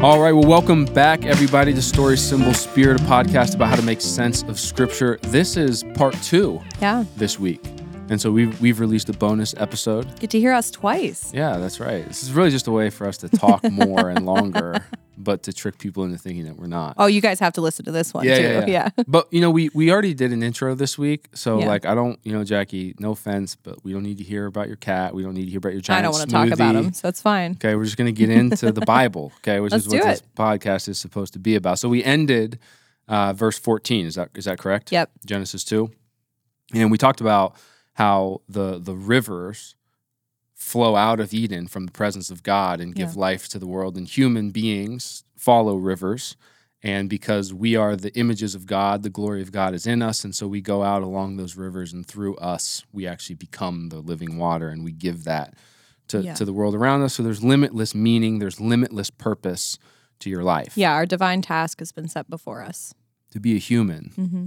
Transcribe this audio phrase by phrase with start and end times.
[0.00, 3.82] All right, well, welcome back, everybody, to Story Symbol Spirit, a podcast about how to
[3.82, 5.18] make sense of Scripture.
[5.22, 7.04] This is part two Yeah.
[7.16, 7.60] this week.
[8.10, 10.18] And so we've, we've released a bonus episode.
[10.18, 11.30] Get to hear us twice.
[11.34, 12.06] Yeah, that's right.
[12.06, 14.82] This is really just a way for us to talk more and longer,
[15.18, 16.94] but to trick people into thinking that we're not.
[16.96, 18.42] Oh, you guys have to listen to this one Yeah, too.
[18.42, 18.66] yeah,
[18.96, 19.04] yeah.
[19.06, 21.28] But, you know, we, we already did an intro this week.
[21.34, 21.66] So, Yeah.
[21.66, 24.68] like, I don't, you know, Jackie, no offense, but we don't need to hear about
[24.68, 25.14] your cat.
[25.14, 27.08] We don't need to hear about your I don't want to talk about them, so
[27.08, 27.52] it's fine.
[27.52, 30.22] Okay, we're just going to get into the Bible, okay, which Let's is what this
[30.34, 31.78] podcast is supposed to be about.
[31.78, 32.58] So we ended
[33.06, 34.06] uh, verse 14.
[34.06, 34.92] Is that is that correct?
[34.92, 35.10] Yep.
[35.26, 35.90] Genesis 2.
[36.74, 37.56] And we talked about
[37.98, 39.74] how the the rivers
[40.54, 43.20] flow out of Eden from the presence of God and give Yeah.
[43.20, 46.36] life to the world and human beings follow rivers.
[46.82, 50.24] And because we are the images of God, the glory of God is in us.
[50.24, 54.00] And so we go out along those rivers, and through us, we actually become the
[54.00, 55.54] living water and we give that
[56.08, 56.34] to, Yeah.
[56.34, 57.14] to the world around us.
[57.14, 59.76] So there's limitless meaning, there's limitless purpose
[60.20, 60.76] to your life.
[60.76, 62.94] Yeah, our divine task has been set before us.
[63.32, 64.46] To be a human Mm-hmm.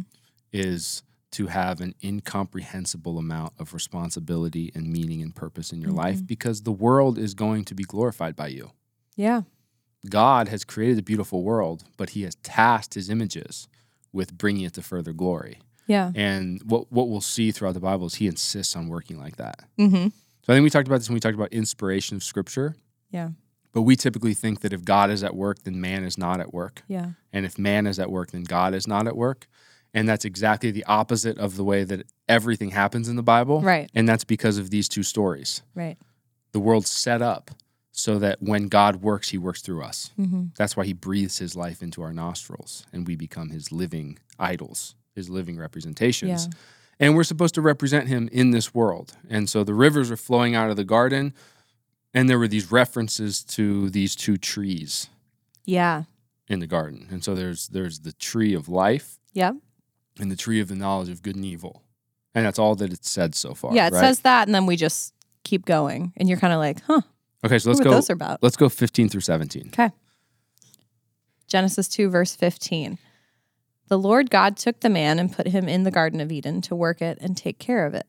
[0.53, 6.17] is to have an incomprehensible amount of responsibility and meaning and purpose in your life
[6.21, 6.27] Mhm.
[6.27, 8.71] because the world is going to be glorified by you.
[9.15, 9.43] Yeah.
[10.09, 13.67] God has created a beautiful world, but he has tasked his images
[14.11, 15.59] with bringing it to further glory.
[15.87, 16.11] Yeah.
[16.15, 19.59] And what, what we'll see throughout the Bible is he insists on working like that.
[19.77, 20.07] Mm-hmm.
[20.07, 22.75] So I think we talked about this when we talked about inspiration of scripture.
[23.09, 23.29] Yeah.
[23.73, 26.53] But we typically think that if God is at work, then man is not at
[26.53, 26.83] work.
[26.87, 27.11] Yeah.
[27.31, 29.47] And if man is at work, then God is not at work.
[29.93, 33.61] And that's exactly the opposite of the way that everything happens in the Bible.
[33.61, 33.89] Right.
[33.93, 35.61] And that's because of these two stories.
[35.75, 35.97] Right.
[36.53, 37.51] The world's set up
[37.91, 40.11] so that when God works, he works through us.
[40.17, 40.45] Mm-hmm.
[40.55, 44.95] That's why he breathes his life into our nostrils and we become his living idols,
[45.13, 46.47] his living representations.
[46.49, 46.57] Yeah.
[47.07, 49.17] And we're supposed to represent him in this world.
[49.29, 51.33] And so the rivers are flowing out of the garden.
[52.13, 55.09] And there were these references to these two trees
[55.65, 56.03] Yeah.
[56.47, 57.07] in the garden.
[57.11, 59.55] And so there's there's the tree of life Yep.
[60.19, 61.83] And the tree of the knowledge of good and evil.
[62.33, 63.73] And that's all that it's said so far.
[63.73, 63.87] Yeah.
[63.87, 63.99] It right?
[63.99, 65.13] says that, and then we just
[65.43, 67.01] keep going, and you're kind of like, huh?
[67.43, 68.43] Okay, so let's go those are about?
[68.43, 69.67] let's go 15 through 17.
[69.67, 69.89] Okay.
[71.47, 72.97] Genesis 2, verse 15.
[73.87, 76.75] The Lord God took the man and put him in the Garden of Eden to
[76.75, 78.07] work it and take care of it.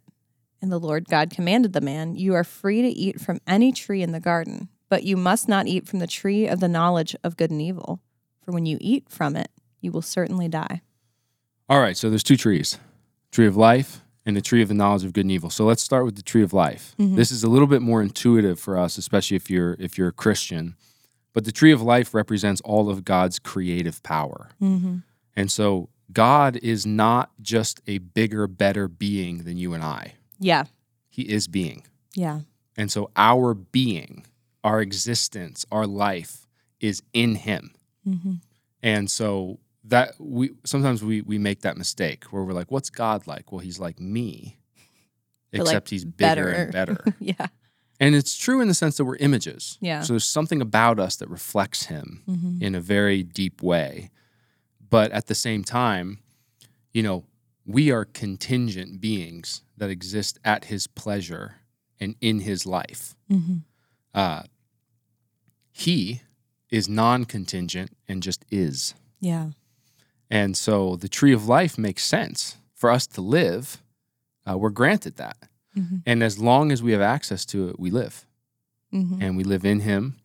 [0.60, 4.00] And the Lord God commanded the man, You are free to eat from any tree
[4.02, 7.36] in the garden, but you must not eat from the tree of the knowledge of
[7.36, 8.00] good and evil.
[8.44, 9.50] For when you eat from it,
[9.80, 10.82] you will certainly die.
[11.68, 12.78] All right, so there's two trees.
[13.30, 15.50] Tree of life and the tree of the knowledge of good and evil.
[15.50, 16.94] So let's start with the tree of life.
[16.98, 17.16] Mhm.
[17.16, 20.12] This is a little bit more intuitive for us, especially if you're if you're a
[20.12, 20.76] Christian.
[21.32, 24.50] But the tree of life represents all of God's creative power.
[24.60, 24.98] Mm-hmm.
[25.34, 30.14] And so God is not just a bigger, better being than you and I.
[30.38, 30.64] Yeah.
[31.08, 31.84] He is being.
[32.14, 32.40] Yeah.
[32.76, 34.26] And so our being,
[34.62, 36.46] our existence, our life
[36.80, 37.72] is in him.
[38.06, 38.34] Mm-hmm.
[38.82, 43.26] And so that we sometimes we we make that mistake where we're like, what's God
[43.26, 43.50] like?
[43.52, 44.58] Well, he's like me.
[45.50, 47.04] But, like, Except he's bigger and better.
[47.20, 47.48] yeah.
[48.00, 49.76] and it's true in the sense that we're images.
[49.82, 50.00] Yeah.
[50.00, 52.62] So there's something about us that reflects him Mm-hmm.
[52.62, 54.08] in a very deep way.
[54.88, 56.20] But at the same time,
[56.94, 57.24] you know,
[57.66, 61.56] we are contingent beings that exist at his pleasure
[62.00, 63.14] and in his life.
[63.30, 63.56] Mm-hmm.
[64.14, 64.42] Uh,
[65.70, 66.22] he
[66.70, 68.94] is non contingent and just is.
[69.20, 69.50] Yeah.
[70.32, 73.82] And so the tree of life makes sense for us to live.
[74.48, 75.36] Uh, we're granted that.
[75.76, 75.96] Mm-hmm.
[76.06, 78.26] And as long as we have access to it, we live
[78.94, 79.22] Mm-hmm.
[79.22, 80.18] and we live in him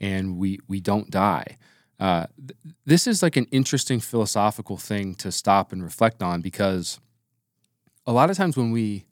[0.00, 1.58] and we, we don't die.
[2.00, 2.56] Uh, th-
[2.86, 6.98] this is like an interesting philosophical thing to stop and reflect on because
[8.06, 9.04] a lot of times when we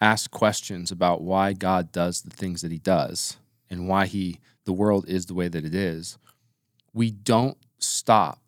[0.00, 3.36] ask questions about why God does the things that he does
[3.68, 6.16] and why he the world is the way that it is,
[6.94, 8.43] we don't stop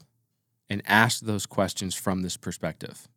[0.68, 3.08] and ask those questions from this perspective.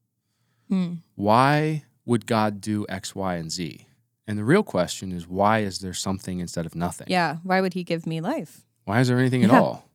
[0.71, 0.99] Mm.
[1.15, 3.85] Why would God do X, Y, and Z?
[4.27, 7.07] And the real question is why is there something instead of nothing?
[7.09, 7.37] Yeah.
[7.43, 8.65] Why would he give me life?
[8.85, 9.85] Why is there anything at all?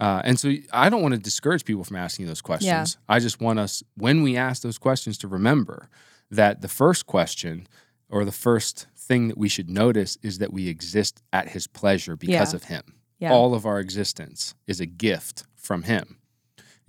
[0.00, 2.98] Uh, and so I don't want to discourage people from asking those questions.
[3.08, 5.88] I just want us, when we ask those questions, to remember
[6.30, 7.66] that the first question
[8.08, 12.14] or the first thing that we should notice is that we exist at his pleasure
[12.16, 12.56] because Yeah.
[12.56, 12.94] of him.
[13.18, 13.32] Yeah.
[13.32, 16.17] All of our existence is a gift from him.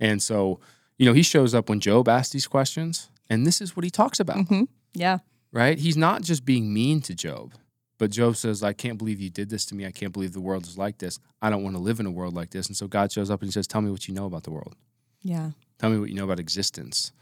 [0.00, 0.58] And so,
[0.98, 3.90] you know, he shows up when Job asks these questions, and this is what he
[3.90, 4.64] talks about Mm-hmm.
[4.94, 5.18] Yeah.
[5.52, 5.78] right?
[5.78, 7.52] He's not just being mean to Job,
[7.98, 9.86] but Job says, I can't believe you did this to me.
[9.86, 11.18] I can't believe the world is like this.
[11.42, 12.66] I don't want to live in a world like this.
[12.66, 14.50] And so God shows up and he says, Tell me what you know about the
[14.50, 14.74] world.
[15.22, 15.50] Yeah.
[15.78, 17.12] Tell me what you know about existence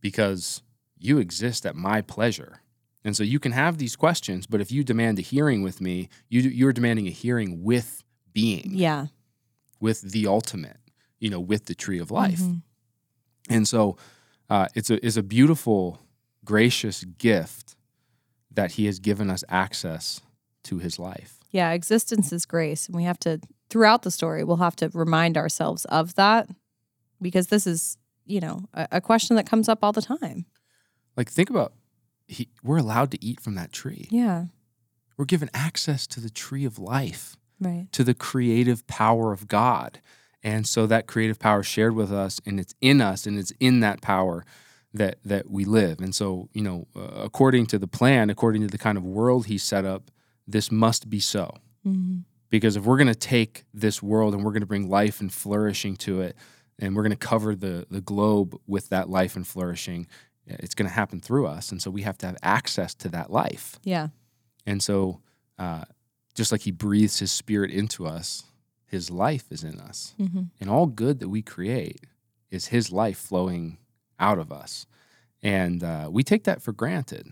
[0.00, 0.62] because
[0.98, 2.60] you exist at my pleasure.
[3.04, 6.08] And so you can have these questions, but if you demand a hearing with me,
[6.30, 8.70] you, you're demanding a hearing with being.
[8.72, 9.06] Yeah.
[9.80, 10.78] with the ultimate,
[11.20, 12.40] you know, with the tree of life.
[12.40, 12.62] Mhm.
[13.48, 13.96] And so
[14.50, 16.00] uh, it's a is a beautiful,
[16.44, 17.76] gracious gift
[18.50, 20.20] that He has given us access
[20.64, 21.40] to His life.
[21.50, 22.86] Yeah, existence is grace.
[22.86, 23.40] And we have to,
[23.70, 26.48] throughout the story, we'll have to remind ourselves of that
[27.22, 27.96] because this is,
[28.26, 30.46] you know, a, a question that comes up all the time.
[31.16, 31.72] Like think about,
[32.26, 34.08] he, we're allowed to eat from that tree.
[34.10, 34.46] Yeah.
[35.16, 37.86] We're given access to the tree of life, Right.
[37.92, 40.00] to the creative power of God.
[40.44, 43.52] And so that creative power is shared with us and it's in us and it's
[43.58, 44.44] in that power
[44.92, 46.00] that that we live.
[46.00, 49.46] And so, you know, uh, according to the plan, according to the kind of world
[49.46, 50.10] he set up,
[50.46, 51.56] this must be so.
[51.82, 52.18] hmm
[52.50, 55.32] Because if we're going to take this world and we're going to bring life and
[55.32, 56.36] flourishing to it
[56.78, 60.06] and we're going to cover the the globe with that life and flourishing,
[60.46, 61.72] it's going to happen through us.
[61.72, 63.80] And so we have to have access to that life.
[63.82, 64.08] Yeah.
[64.66, 65.20] And so,
[65.58, 65.84] uh,
[66.34, 68.44] just like He breathes His Spirit into us,
[68.94, 70.14] His life is in us.
[70.16, 72.00] hmm And all good that we create
[72.50, 73.78] is His life flowing
[74.18, 74.86] out of us.
[75.42, 77.26] And uh, we take that for granted.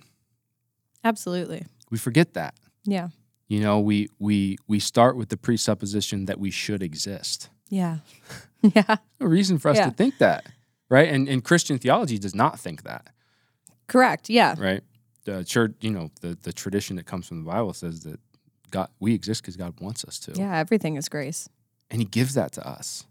[1.04, 1.66] Absolutely.
[1.90, 2.54] We forget that.
[2.84, 3.08] Yeah.
[3.48, 7.50] You know, we, we, we start with the presupposition that we should exist.
[7.68, 7.98] Yeah.
[8.62, 8.96] yeah.
[9.20, 9.86] No reason for us Yeah.
[9.90, 10.46] to think that,
[10.88, 11.08] right?
[11.08, 13.04] And, and Christian theology does not think that,
[13.88, 14.30] Correct.
[14.30, 14.54] Yeah.
[14.58, 14.82] right?
[15.24, 18.18] The church, you know, the, the tradition that comes from the Bible says that
[18.72, 20.32] God, we exist because God wants us to.
[20.34, 20.56] Yeah.
[20.58, 21.48] Everything is grace.
[21.90, 23.04] and he gives that to us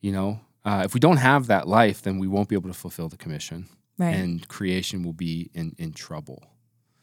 [0.00, 2.78] you know uh, if we don't have that life then we won't be able to
[2.84, 3.66] fulfill the commission
[3.98, 4.16] Right.
[4.16, 6.40] and creation will be in, in trouble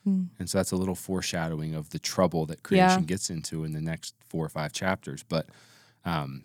[0.08, 0.30] Mm.
[0.40, 3.82] and so that's a little foreshadowing of the trouble that creation gets into in the
[3.92, 5.46] next four or five chapters but
[6.06, 6.44] um,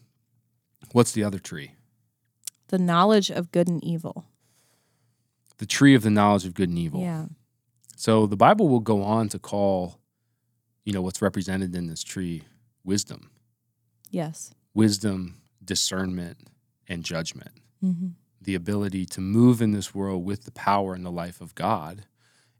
[0.92, 1.70] what's the other tree
[2.68, 4.26] the knowledge of good and evil.
[5.58, 7.26] the tree of the knowledge of good and evil Yeah.
[7.96, 9.98] so the bible will go on to call
[10.86, 12.42] you know what's represented in this tree
[12.84, 13.30] wisdom
[14.10, 14.52] Yes.
[14.72, 16.38] wisdom discernment
[16.88, 17.50] and judgment
[17.80, 18.08] hmm
[18.40, 22.04] the ability to move in this world with the power and the life of God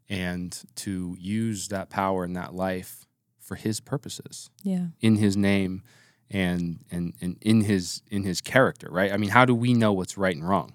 [0.09, 3.05] and to use that power and that life
[3.39, 4.87] for his purposes Yeah.
[4.99, 5.83] in his name
[6.29, 9.93] and and, and in his in his character right i mean how do we know
[9.93, 10.73] what's right and wrong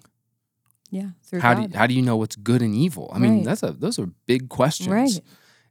[0.89, 1.09] Yeah.
[1.41, 3.45] How do you, how do you know what's good and evil i mean Right.
[3.45, 5.19] that's a those are big questions Right.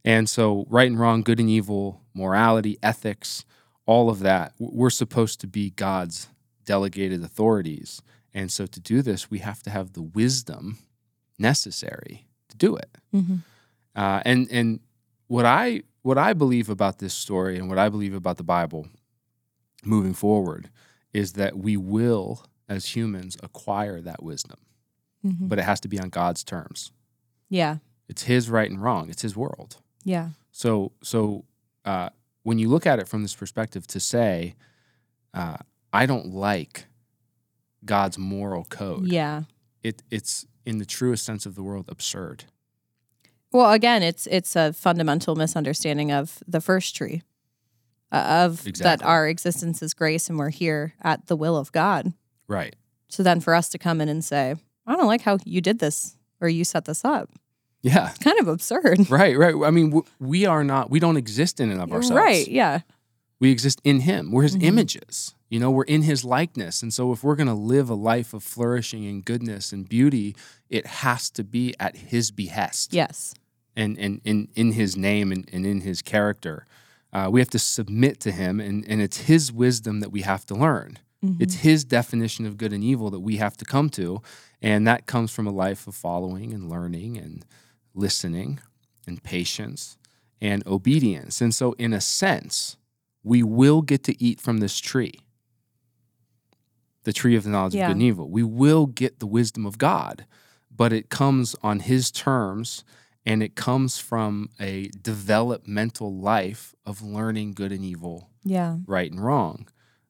[0.04, 3.44] And so right and wrong good and evil morality ethics
[3.84, 6.28] all of that, we're supposed to be god's
[6.64, 8.00] delegated authorities
[8.32, 10.78] and so to do this we have to have the wisdom
[11.38, 13.37] necessary to do it hmm
[13.94, 14.81] uh, and and
[15.26, 18.88] what I what I believe about this story and what I believe about the Bible
[19.84, 20.70] moving forward
[21.12, 24.58] is that we will as humans acquire that wisdom,
[25.22, 26.93] hmm but it has to be on God's terms.
[27.49, 27.78] Yeah.
[28.08, 29.10] It's His right and wrong.
[29.10, 29.76] It's His world.
[30.04, 30.31] Yeah.
[30.50, 31.44] So so
[31.84, 32.10] uh,
[32.43, 34.54] when you look at it from this perspective, to say
[35.34, 35.56] uh,
[35.93, 36.87] I don't like
[37.84, 39.43] God's moral code, Yeah.
[39.82, 42.44] it it's in the truest sense of the word absurd.
[43.50, 47.22] Well, again, it's it's a fundamental misunderstanding of the first tree,
[48.10, 52.12] uh, of that our existence is grace and we're here at the will of God.
[52.49, 52.76] Right.
[53.08, 54.54] So then, for us to come in and say,
[54.87, 57.28] "I don't like how you did this or you set this up,"
[57.82, 58.11] Yeah.
[58.11, 59.11] it's kind of absurd.
[59.11, 59.55] Right, right.
[59.64, 62.12] I mean, w- we are not, we don't exist in and of ourselves.
[62.17, 62.46] Right?
[62.49, 62.81] Yeah.
[63.40, 64.31] We exist in Him.
[64.31, 64.62] We're His Mhm.
[64.62, 65.35] images.
[65.50, 66.83] You know, we're in His likeness.
[66.83, 70.37] And so if we're going to live a life of flourishing and goodness and beauty,
[70.71, 73.35] it has to be at His behest Yes.
[73.76, 76.66] and, and, in in His name and, and in His character.
[77.12, 80.47] Uh, we have to submit to Him, and, and it's His wisdom that we have
[80.47, 80.99] to learn.
[81.23, 81.37] Mhm.
[81.42, 84.23] It's His definition of good and evil that we have to come to.
[84.62, 87.45] And that comes from a life of following and learning and
[87.94, 88.61] listening
[89.06, 89.96] and patience
[90.40, 91.40] and obedience.
[91.40, 92.76] And so, in a sense,
[93.22, 95.14] we will get to eat from this tree
[97.04, 97.87] the tree of the knowledge Yeah.
[97.87, 98.30] of good and evil.
[98.30, 100.25] We will get the wisdom of God,
[100.70, 102.84] but it comes on His terms
[103.26, 108.78] and it comes from a developmental life of learning good and evil Yeah.
[108.87, 109.66] right and wrong.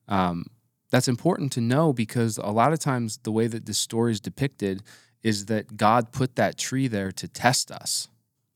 [0.09, 0.47] Um,
[0.91, 4.21] that's important to know because a lot of times the way that this story is
[4.21, 4.83] depicted
[5.23, 8.09] is that God put that tree there to test us,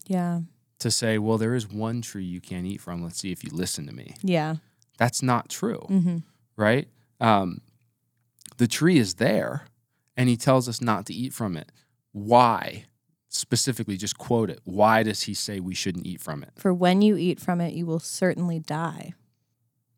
[0.06, 0.40] Yeah.
[0.80, 3.02] to say, well, there is one tree you can't eat from.
[3.02, 4.14] Let's see if you listen to me.
[4.22, 4.56] Yeah.
[4.98, 6.18] That's not true, hmm
[6.56, 6.88] right?
[7.20, 7.60] Um,
[8.56, 9.66] the tree is there
[10.16, 11.70] and he tells us not to eat from it.
[12.12, 12.86] Why?
[13.28, 14.60] Specifically, just quote it.
[14.64, 16.52] Why does he say we shouldn't eat from it?
[16.56, 19.12] For when you eat from it, you will certainly die.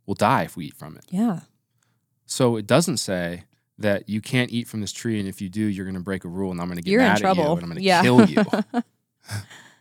[0.04, 1.04] We'll die if we eat from it.
[1.10, 1.40] Yeah.
[2.26, 3.44] So it doesn't say
[3.78, 6.24] that you can't eat from this tree, and if you do, you're going to break
[6.24, 7.76] a rule, and I'm going to get You're in mad at you, and I'm going
[7.76, 8.02] to Yeah.
[8.02, 8.44] kill you.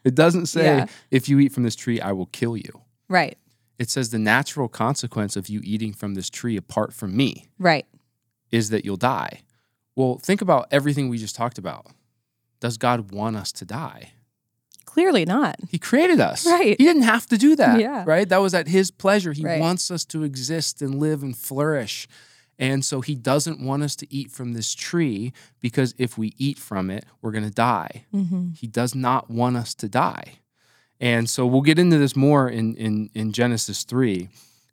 [0.04, 0.86] it doesn't say Yeah.
[1.12, 2.82] if you eat from this tree, I will kill you.
[3.10, 3.38] Right.
[3.80, 7.86] It says the natural consequence of you eating from this tree apart from me Right.
[8.52, 9.42] is that you'll die.
[9.96, 11.88] Well, think about everything we just talked about.
[12.60, 14.14] Does God want us to die?
[14.86, 15.58] Clearly not.
[15.70, 16.46] He created us.
[16.46, 16.76] Right.
[16.80, 17.80] He didn't have to do that.
[17.80, 18.04] Yeah.
[18.06, 18.28] Right.
[18.28, 19.32] That was at his pleasure.
[19.34, 19.60] He Right.
[19.60, 22.08] wants us to exist and live and flourish.
[22.60, 26.58] And so he doesn't want us to eat from this tree because if we eat
[26.58, 28.06] from it, we're going to die.
[28.14, 28.52] Mm-hmm.
[28.54, 30.40] He does not want us to die.
[31.00, 34.30] And so we'll get into this more in, in, in Genesis 3.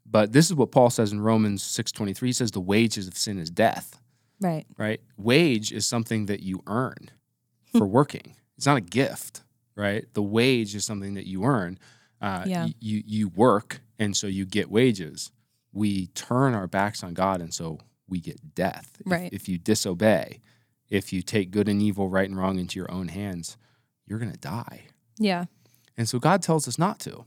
[0.06, 2.26] But this is what Paul says in Romans 6.23.
[2.26, 4.00] He says the wages of sin is death
[4.40, 4.64] Right.
[4.78, 5.00] right?
[5.16, 7.10] Wage is something that you earn
[7.76, 8.34] for working.
[8.56, 9.42] It's not a gift,
[9.76, 10.04] right?
[10.14, 11.78] The wage is something that you earn.
[12.20, 12.68] Uh, Yeah.
[12.80, 15.30] you you work, and so you get wages.
[15.74, 17.78] We turn our backs on God, and so
[18.08, 18.92] we get death.
[19.04, 19.30] If- Right.
[19.32, 20.40] If, you disobey,
[20.88, 23.56] if you take good and evil, right and wrong into your own hands,
[24.06, 24.86] you're gonna die.
[25.18, 25.44] Yeah.
[25.96, 27.24] And so God tells us not to.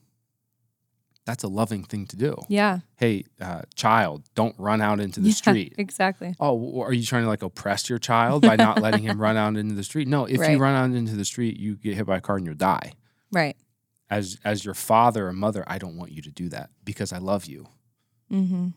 [1.25, 2.38] That's a loving thing to do.
[2.48, 2.80] Yeah.
[2.96, 6.36] Hey, uh, child, don't run out into the Yeah, street Exactly.
[6.39, 9.58] oh, are you trying to like oppress your child by not letting him run out
[9.58, 10.08] into the street?
[10.08, 10.51] No, if Right.
[10.51, 12.94] you run out into the street, you get hit by a car and you'll die.
[13.34, 13.58] Right.
[14.10, 17.18] As as your father or mother, I don't want you to do that because I
[17.18, 17.68] love you.
[18.32, 18.68] Mm-hmm.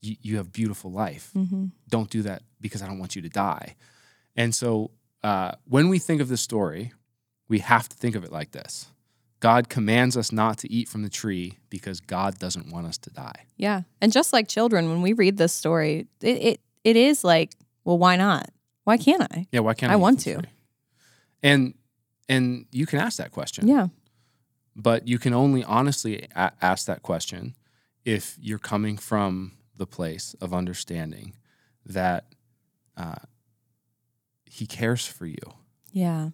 [0.00, 1.30] You, you have beautiful life.
[1.36, 1.66] Mm-hmm.
[1.88, 3.74] Don't do that because I don't want you to die.
[4.36, 4.90] And so
[5.24, 6.92] uh, when we think of this story,
[7.48, 8.86] we have to think of it like this.
[9.40, 13.10] God commands us not to eat from the tree because God doesn't want us to
[13.10, 13.46] die.
[13.56, 13.82] Yeah.
[14.00, 17.98] And just like children, when we read this story, it, it it is like, well,
[17.98, 18.50] why not?
[18.84, 19.46] Why can't I?
[19.52, 20.42] Yeah, why can't I I, want to.
[21.42, 21.74] And
[22.28, 23.68] and you can ask that question.
[23.68, 23.88] Yeah.
[24.76, 27.54] but you can only honestly a- ask that question
[28.08, 31.34] if you're coming from the place of understanding
[31.84, 32.24] that
[32.96, 33.22] uh,
[34.44, 35.36] he cares for you.
[35.92, 36.30] Yeah.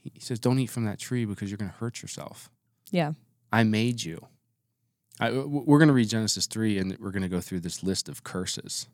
[0.00, 2.50] He he says, "Don't eat from that tree because you're going to hurt yourself."
[2.90, 3.12] Yeah.
[3.52, 4.26] I made you.
[5.20, 8.08] I, we're going to read Genesis three, and we're going to go through this list
[8.08, 8.88] of curses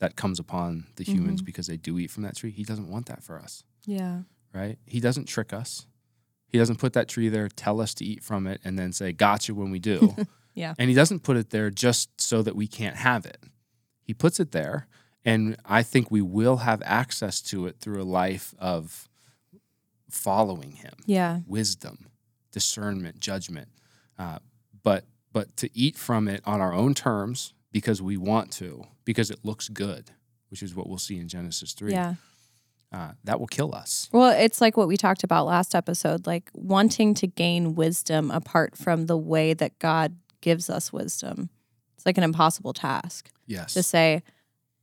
[0.00, 1.46] that comes upon the humans Mhm.
[1.46, 2.50] because they do eat from that tree.
[2.50, 3.64] He doesn't want that for us.
[3.86, 4.22] Yeah.
[4.52, 4.78] right?
[4.86, 5.86] He doesn't trick us.
[6.48, 9.12] He doesn't put that tree there, tell us to eat from it, and then say,
[9.12, 10.14] gotcha when we do.
[10.54, 10.74] Yeah.
[10.78, 13.38] And he doesn't put it there just so that we can't have it.
[14.02, 14.86] He puts it there,
[15.24, 19.08] and I think we will have access to it through a life of
[20.10, 21.40] following him, Yeah.
[21.46, 22.06] wisdom,
[22.52, 23.68] discernment, judgment.
[24.18, 24.38] Uh,
[24.82, 29.32] but but to eat from it on our own terms because we want to, because
[29.32, 30.12] it looks good,
[30.48, 31.90] which is what we'll see in Genesis three.
[31.92, 32.14] Yeah.
[32.92, 34.08] Uh, that will kill us.
[34.12, 38.76] Well, it's like what we talked about last episode, like wanting to gain wisdom apart
[38.78, 41.48] from the way that God gives us wisdom.
[41.96, 43.72] It's like an impossible task Yes.
[43.74, 44.22] to say,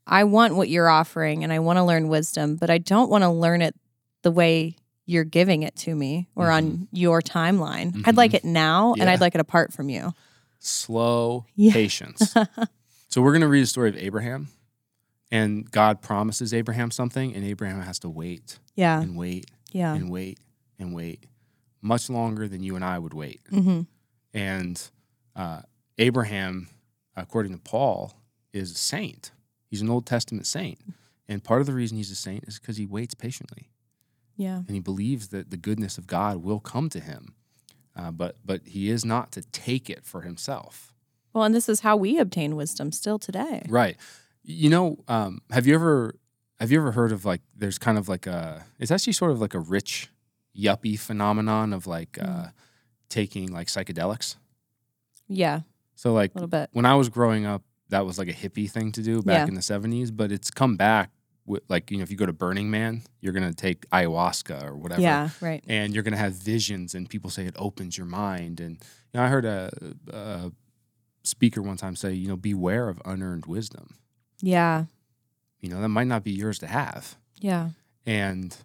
[0.07, 3.23] I want what you're offering and I want to learn wisdom, but I don't want
[3.23, 3.75] to learn it
[4.23, 4.75] the way
[5.05, 8.01] you're giving it to me or on your timeline.
[8.07, 9.09] I'd like it now and Mm-hmm.
[9.09, 10.13] I'd like it apart from you.
[10.59, 11.73] slow Yeah.
[11.73, 12.33] patience.
[13.09, 14.47] so we're going to read the story of Abraham,
[15.31, 18.99] and God promises Abraham something, and Abraham has to wait Yeah.
[19.01, 19.93] and wait Yeah.
[19.93, 20.39] and wait
[20.79, 21.25] and wait,
[21.81, 23.41] much longer than you and I would wait.
[23.49, 23.81] hmm
[24.33, 24.81] And
[25.35, 25.61] uh,
[25.97, 26.67] Abraham,
[27.15, 28.13] according to Paul,
[28.53, 29.31] is a saint.
[29.69, 30.79] He's an Old Testament saint,
[31.27, 33.69] and part of the reason he's a saint is because he waits patiently
[34.35, 34.57] Yeah.
[34.57, 37.35] and he believes that the goodness of God will come to him.
[37.95, 40.93] Uh, but but he is not to take it for himself.
[41.33, 43.63] Well, and this is how we obtain wisdom still today.
[43.69, 43.97] Right.
[44.43, 46.15] You know, um, have you ever
[46.59, 49.39] have you ever heard of like there's kind of like a it's actually sort of
[49.41, 50.09] like a rich
[50.57, 52.51] yuppie phenomenon of like uh, Mm.
[53.09, 54.35] taking like psychedelics.
[55.31, 55.61] Yeah.
[55.95, 56.69] So like A little bit.
[56.73, 59.47] when I was growing up, that was like a hippie thing to do back Yeah.
[59.47, 60.11] in the '70s.
[60.15, 61.11] But it's come back
[61.45, 64.75] with like you know if you go to Burning Man, you're gonna take ayahuasca or
[64.75, 65.01] whatever.
[65.01, 65.29] Yeah.
[65.41, 65.63] Right.
[65.67, 68.59] And you're gonna have visions, and people say it opens your mind.
[68.59, 68.77] And
[69.13, 69.71] you know, I heard a,
[70.11, 70.51] a
[71.23, 73.95] speaker one time say, you know, beware of unearned wisdom.
[74.41, 74.85] Yeah.
[75.59, 77.15] You know, that might not be yours to have.
[77.39, 77.69] Yeah.
[78.05, 78.55] And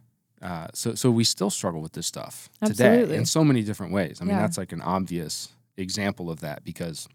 [0.41, 4.19] uh, so, so we still struggle with this stuff today in so many different ways.
[4.21, 4.43] I mean, Yeah.
[4.43, 7.09] that's like an obvious example of that because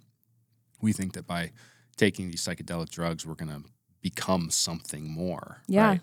[0.81, 1.51] we think that by
[1.97, 3.63] taking these psychedelic drugs, we're going to
[4.01, 5.61] become something more.
[5.67, 5.87] Yeah.
[5.87, 6.01] right?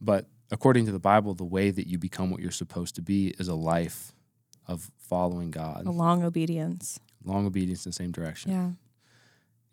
[0.00, 3.28] But according to the Bible, the way that you become what you're supposed to be
[3.38, 4.12] is a life
[4.68, 7.00] of following God, A long obedience.
[7.24, 8.52] long obedience in the same direction.
[8.52, 8.70] Yeah.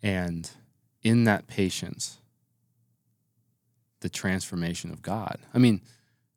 [0.02, 0.50] And
[1.02, 2.18] in that patience,
[4.00, 5.38] the transformation of God.
[5.54, 5.82] I mean,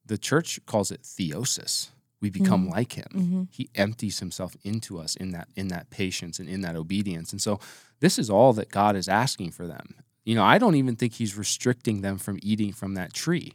[0.06, 1.90] the church calls it theosis.
[2.24, 2.72] We become Mhm.
[2.72, 3.12] like him.
[3.14, 7.34] hmm He empties himself into us in that in that patience and in that obedience.
[7.34, 7.60] And so
[8.00, 9.96] this is all that God is asking for them.
[10.24, 13.54] You know, I don't even think he's restricting them from eating from that tree.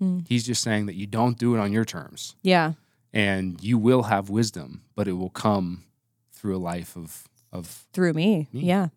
[0.00, 0.24] Mm.
[0.26, 2.72] He's just saying that you don't do it on your terms Yeah.
[3.12, 5.84] and you will have wisdom, but it will come
[6.32, 8.48] through a life of of Through me.
[8.52, 8.60] Me.
[8.62, 8.88] Yeah.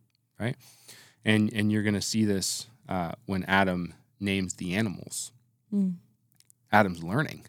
[1.26, 5.32] and and you're going to see this uh, when Adam names the animals.
[5.74, 5.96] Mm.
[6.72, 7.46] Adam's learning.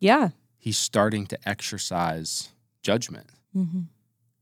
[0.00, 0.30] Yeah.
[0.60, 2.50] He's starting to exercise
[2.82, 3.30] judgment.
[3.52, 3.80] hmm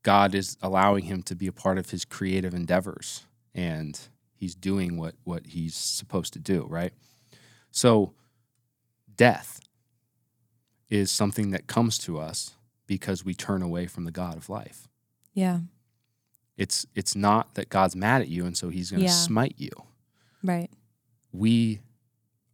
[0.02, 3.98] God is allowing him to be a part of his creative endeavors and
[4.34, 6.92] he's doing what what he's supposed to do, right?
[7.70, 8.14] So
[9.16, 9.60] death
[10.88, 12.54] is something that comes to us
[12.86, 14.88] because we turn away from the God of life.
[15.34, 15.60] Yeah.
[16.56, 19.12] It's it's not that God's mad at you and so he's going to Yeah.
[19.12, 19.70] smite you.
[20.42, 20.70] Right.
[21.32, 21.80] We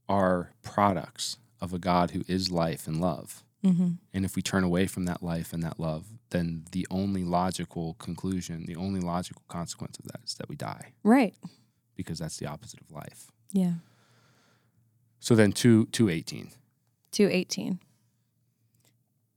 [0.08, 3.44] are products of a God who is life and love.
[3.64, 7.24] Hmm And if we turn away from that life and that love, then the only
[7.24, 11.34] logical conclusion, the only logical consequence of that is that we die Right.
[11.96, 13.30] because that's the opposite of life.
[13.52, 13.74] Yeah.
[15.20, 16.50] So then 2 218.
[17.12, 17.78] 218.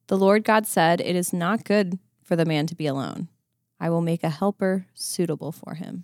[0.07, 3.27] The Lord God said, It is not good for the man to be alone.
[3.79, 6.03] I will make a helper suitable for him.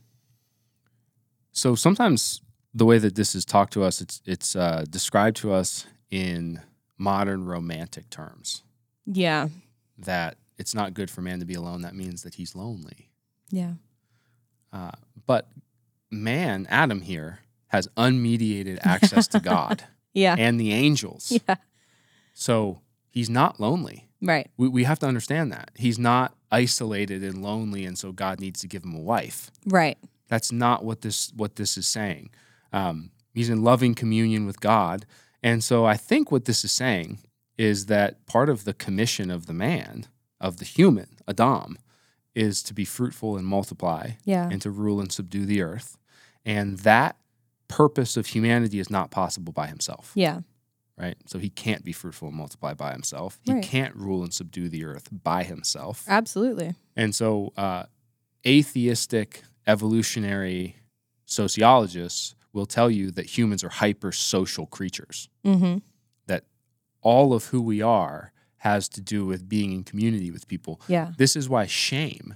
[1.52, 2.42] So sometimes
[2.74, 6.62] the way that this is talked to us, it's it's uh, described to us in
[7.04, 8.64] modern romantic terms
[9.06, 9.50] Yeah.
[9.98, 11.82] that it's not good for man to be alone.
[11.82, 13.10] That means that he's lonely.
[13.50, 13.74] Yeah.
[14.72, 14.92] Uh,
[15.28, 15.50] but
[16.10, 19.84] man, Adam here, has unmediated access to God
[20.14, 20.36] Yeah.
[20.38, 21.32] and the angels.
[21.48, 21.56] Yeah.
[22.34, 24.08] So he's not lonely.
[24.22, 24.50] Right.
[24.58, 25.72] We, we have to understand that.
[25.76, 29.52] He's not isolated and lonely, and so God needs to give him a wife.
[29.66, 29.98] Right.
[30.30, 32.30] That's not what this what this is saying.
[32.72, 35.06] Um, he's in loving communion with God,
[35.44, 37.20] and so I think what this is saying
[37.58, 40.08] is that part of the commission of the man,
[40.42, 41.78] of the human, Adam,
[42.34, 44.50] is to be fruitful and multiply Yeah.
[44.52, 45.98] and to rule and subdue the earth,
[46.46, 47.18] and that
[47.68, 50.42] purpose of humanity is not possible by himself Yeah.
[50.98, 51.18] right?
[51.28, 53.40] So he can't be fruitful and multiply by himself.
[53.48, 53.64] Right.
[53.64, 56.06] He can't rule and subdue the earth by himself.
[56.08, 56.74] Absolutely.
[56.96, 57.86] And so, uh,
[58.46, 60.76] atheistic evolutionary
[61.26, 65.80] sociologists will tell you that humans are hyper social creatures, Mm-hmm.
[66.28, 66.44] that
[67.02, 70.80] all of who we are has to do with being in community with people.
[70.88, 71.12] Yeah.
[71.18, 72.36] This is why shame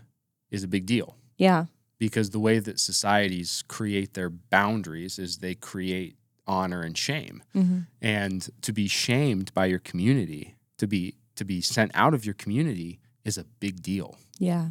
[0.51, 1.15] is a big deal.
[1.37, 1.65] Yeah.
[1.99, 6.15] Because the way that societies create their boundaries is they create
[6.45, 7.43] honor and shame.
[7.55, 7.79] Mm-hmm.
[8.01, 12.33] and to be shamed by your community to be to be sent out of your
[12.35, 14.69] community is a big deal Yeah.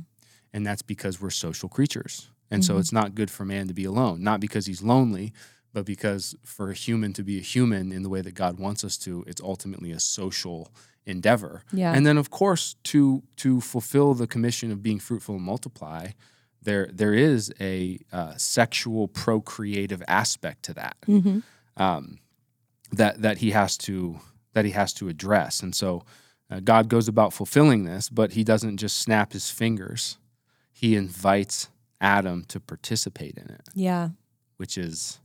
[0.54, 2.80] and that's because we're social creatures and so Mhm.
[2.80, 5.32] it's not good for man to be alone not because he's lonely
[5.72, 8.84] but because for a human to be a human in the way that god wants
[8.84, 10.70] us to it's ultimately a social
[11.04, 11.92] endeavor Yeah.
[11.92, 16.08] and then of course to to fulfill the commission of being fruitful and multiply
[16.62, 21.38] there there is a uh, sexual procreative aspect to that mm-hmm.
[21.82, 22.18] um,
[22.92, 24.18] that that he has to
[24.52, 25.62] that he has to address.
[25.62, 26.02] And so
[26.50, 30.16] uh, God goes about fulfilling this, but he doesn't just snap his fingers.
[30.72, 31.68] He invites
[32.06, 34.10] Adam to participate in it, Yeah.
[34.58, 35.18] which is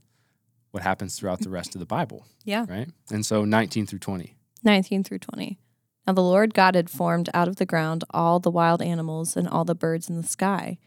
[0.72, 2.66] what happens throughout the rest of the Bible, Yeah.
[2.68, 2.90] right?
[3.10, 4.34] And so 19 through 20.
[4.64, 5.58] 19 through 20.
[6.06, 9.46] Now the Lord God had formed out of the ground all the wild animals and
[9.48, 10.78] all the birds in the sky.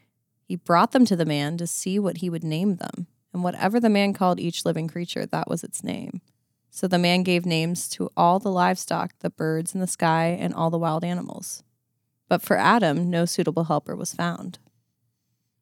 [0.44, 3.06] He brought them to the man to see what he would name them.
[3.32, 6.20] And whatever the man called each living creature, that was its name.
[6.70, 10.52] So the man gave names to all the livestock, the birds in the sky, and
[10.54, 11.62] all the wild animals.
[12.28, 14.58] But for Adam, no suitable helper was found.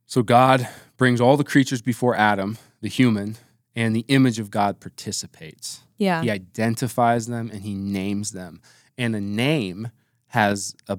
[0.06, 3.36] So God brings all the creatures before Adam, the human,
[3.74, 5.80] and the image of God participates.
[5.98, 6.22] Yeah.
[6.22, 8.60] He identifies them and he names them.
[8.96, 9.90] And a name
[10.28, 10.98] has a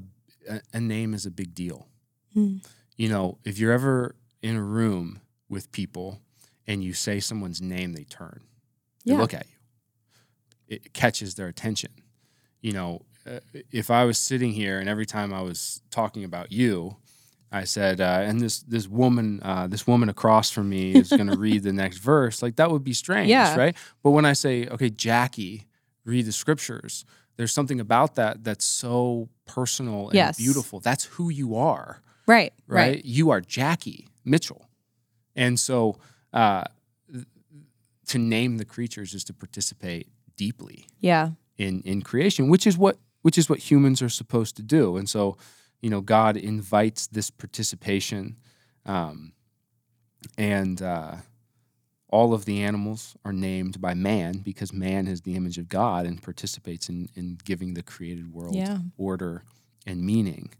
[0.74, 1.88] a- name is a big deal.
[2.36, 2.64] Mm.
[2.98, 6.20] You know, if you're ever in a room with people
[6.68, 8.42] and you say someone's name, they turn.
[9.06, 9.18] They Yeah.
[9.20, 9.56] look at you.
[10.68, 11.92] It catches their attention.
[12.62, 13.40] You know, uh,
[13.72, 16.98] if I was sitting here and every time I was talking about you,
[17.62, 21.28] I said, uh, and this this woman, uh, this woman across from me is going
[21.36, 22.44] to read the next verse.
[22.44, 23.56] Like that would be strange, Yeah.
[23.58, 23.76] right?
[24.04, 25.66] But when I say, okay, Jackie,
[26.04, 27.06] read the scriptures,
[27.38, 30.38] there's something about that that's so personal and Yes.
[30.38, 30.80] beautiful.
[30.80, 32.54] That's who you are, Right.
[32.68, 32.96] right?
[32.96, 33.06] Right.
[33.06, 34.66] You are Jackie Mitchell,
[35.36, 35.98] and so
[36.34, 36.64] uh,
[38.08, 41.30] to name the creatures is to participate deeply Yeah.
[41.58, 44.98] in in creation, which is what which is what humans are supposed to do.
[44.98, 45.38] And so,
[45.82, 48.38] you know, God invites this participation,
[48.86, 49.34] um,
[50.38, 51.16] and uh,
[52.10, 56.06] all of the animals are named by man because man is the image of God
[56.06, 58.80] and participates in in giving the created world Yeah.
[58.98, 59.44] order
[59.86, 60.54] and meaning.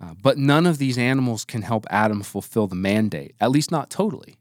[0.00, 3.90] Uh, but none of these animals can help Adam fulfill the mandate, at least not
[3.90, 4.36] totally.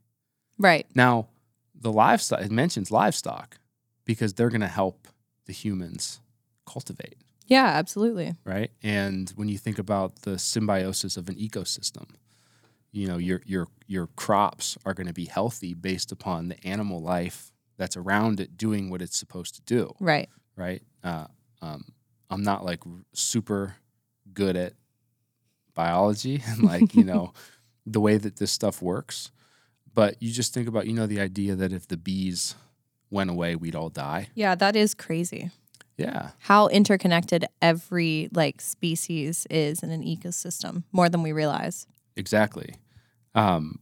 [0.59, 0.85] Right.
[0.93, 1.27] Now,
[1.73, 3.57] the livestock, it mentions livestock
[4.05, 5.07] because they're going to help
[5.45, 6.19] the humans
[6.67, 7.17] cultivate,
[7.47, 8.35] Yeah, absolutely.
[8.45, 8.71] right?
[8.83, 12.05] And when you think about the symbiosis of an ecosystem,
[12.91, 17.01] you know your your your crops are going to be healthy based upon the animal
[17.01, 20.29] life that's around it doing what it's supposed to do Right.
[20.55, 21.27] right uh,
[21.61, 21.83] um,
[22.29, 23.75] i'm not like r- super
[24.33, 24.73] good at
[25.75, 27.33] biology and like you know
[27.85, 29.31] the way that this stuff works
[29.93, 32.55] but you just think about you know the idea that if the bees
[33.09, 35.51] went away we'd all die Yeah, that is crazy.
[35.97, 41.87] Yeah How interconnected every like species is in an ecosystem, more than we realize.
[42.15, 42.75] Exactly.
[43.35, 43.79] Um,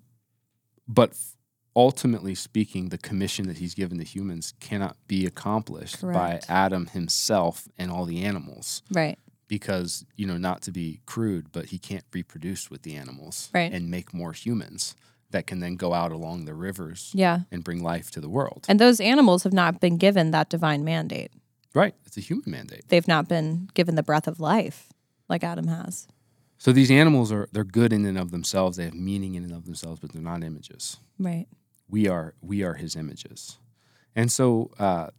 [0.88, 1.36] but f-
[1.76, 6.48] ultimately speaking, the commission that he's given to humans cannot be accomplished Correct.
[6.48, 9.18] by Adam himself and all the animals Right.
[9.48, 13.72] because, you know, not to be crude, but he can't reproduce with the animals Right.
[13.72, 14.96] and make more humans
[15.32, 17.42] that can then go out along the rivers Yeah.
[17.52, 18.66] and bring life to the world.
[18.70, 21.32] And those animals have not been given that divine mandate.
[21.76, 21.94] Right.
[22.06, 22.86] It's a human mandate.
[22.88, 24.90] They've not been given the breath of life
[25.30, 26.08] like Adam has.
[26.58, 28.78] So these animals are they're good in and of themselves.
[28.78, 30.98] They have meaning in and of themselves, but they're not images.
[31.20, 31.48] Right.
[31.88, 33.60] we are we are his images
[34.16, 35.10] and so uh,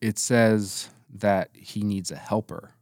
[0.00, 2.72] it says that he needs a helper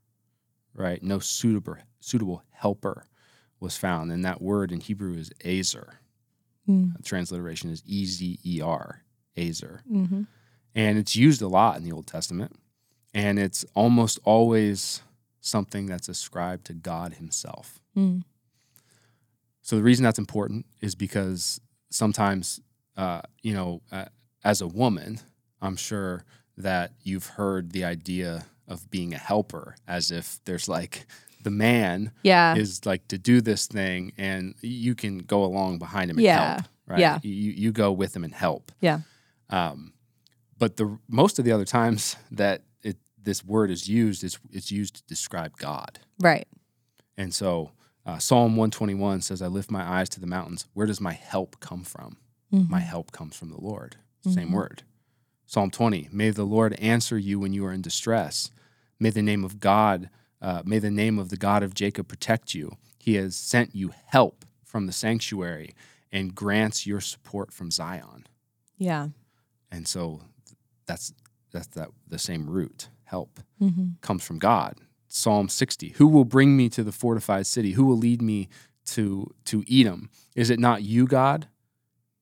[0.74, 3.06] right no suitable suitable helper
[3.60, 6.00] was found and that word in hebrew is ezer
[6.68, 7.04] Mm.
[7.04, 9.02] transliteration is e-z-e-r
[9.36, 10.22] ezer Mm-hmm.
[10.76, 12.52] And it's used a lot in the old testament
[13.14, 15.02] and it's almost always
[15.40, 18.22] something that's ascribed to god himself Mm.
[19.62, 21.60] so the reason that's important is because
[21.90, 22.60] sometimes,
[22.96, 24.04] uh, you know, uh,
[24.44, 25.18] as a woman,
[25.62, 26.24] I'm sure
[26.58, 31.06] that you've heard the idea of being a helper as if there's like
[31.42, 32.54] the man Yeah.
[32.56, 36.54] is like to do this thing and you can go along behind him and Yeah.
[36.54, 36.64] help.
[36.86, 37.00] Right?
[37.00, 37.18] Yeah.
[37.22, 38.72] You, you go with him and help.
[38.80, 39.00] Yeah.
[39.50, 39.92] Um,
[40.58, 44.70] but the most of the other times that it, this word is used, it's, it's
[44.70, 45.98] used to describe God.
[46.20, 46.46] Right.
[47.16, 47.72] And so
[48.04, 50.66] uh, Psalm 121 says, I lift my eyes to the mountains.
[50.74, 52.18] Where does my help come from?
[52.52, 52.68] Mhm.
[52.70, 53.96] My help comes from the Lord.
[54.22, 54.52] Same Mhm.
[54.52, 54.82] word.
[55.46, 58.50] Psalm 20, may the Lord answer you when you are in distress.
[58.98, 62.54] May the name of God, uh, may the name of the God of Jacob protect
[62.54, 62.76] you.
[62.98, 65.74] He has sent you help from the sanctuary
[66.12, 68.26] and grants your support from Zion.
[68.78, 69.08] Yeah.
[69.70, 70.22] And so
[70.86, 71.12] that's
[71.52, 73.86] that's that the same root, help Mm-hmm.
[74.02, 74.74] comes from God.
[75.08, 75.90] Psalm 60.
[75.96, 77.72] Who will bring me to the fortified city?
[77.72, 78.48] Who will lead me
[78.86, 80.10] to to Edom?
[80.34, 81.48] Is it not you, God?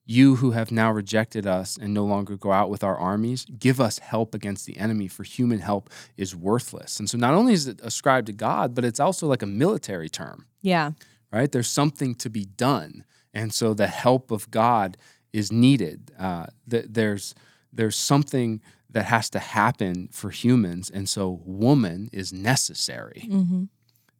[0.07, 3.81] You who have now rejected us and no longer go out with our armies, give
[3.81, 7.00] us help against the enemy, for human help is worthless.
[7.00, 10.11] And so not only is it ascribed to God, but it's also like a military
[10.11, 10.90] term, Yeah.
[11.33, 11.50] right?
[11.50, 13.05] There's something to be done.
[13.33, 14.98] And so the help of God
[15.33, 16.11] is needed.
[16.18, 17.35] Uh, th- there's
[17.74, 18.60] there's something
[18.90, 23.28] that has to happen for humans, and so woman is necessary.
[23.30, 23.64] Mm-hmm.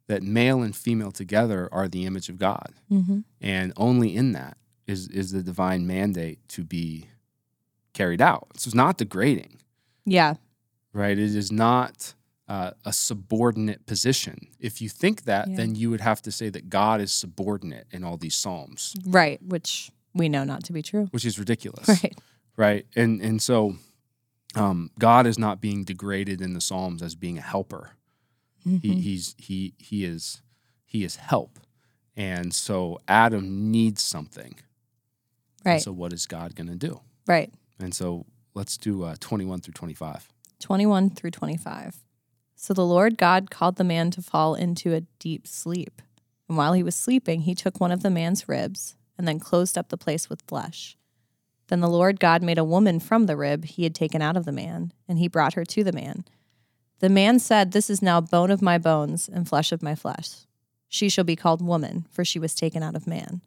[0.07, 3.19] That male and female together are the image of God, Mm-hmm.
[3.41, 7.07] and only in that is is the divine mandate to be
[7.93, 8.47] carried out.
[8.57, 9.59] So it's not degrading,
[10.05, 10.35] Yeah.
[10.93, 11.17] right?
[11.17, 12.13] It is not
[12.47, 14.47] uh, a subordinate position.
[14.59, 15.55] If you think that, Yeah.
[15.55, 19.41] then you would have to say that God is subordinate in all these psalms, Right.
[19.41, 21.07] Which we know not to be true.
[21.11, 21.87] which is ridiculous.
[22.03, 22.15] Right.
[22.57, 23.75] Right and and so
[24.55, 27.91] um, god is not being degraded in the psalms as being a helper
[28.63, 29.01] he, Mhm.
[29.01, 30.41] he's he he is
[30.85, 31.59] he is help
[32.15, 34.55] and so adam needs something
[35.65, 35.81] And Right.
[35.81, 37.51] so what is god going to do Right.
[37.79, 41.97] and so let's do uh, 21 through 25 21 through 25.
[42.55, 46.01] So the Lord God called the man to fall into a deep sleep.
[46.47, 49.77] And while he was sleeping, he took one of the man's ribs and then closed
[49.77, 50.97] up the place with flesh.
[51.67, 54.45] Then the Lord God made a woman from the rib he had taken out of
[54.45, 56.25] the man, and he brought her to the man.
[56.99, 60.45] The man said, This is now bone of my bones and flesh of my flesh.
[60.87, 63.41] She shall be called woman, for she was taken out of man.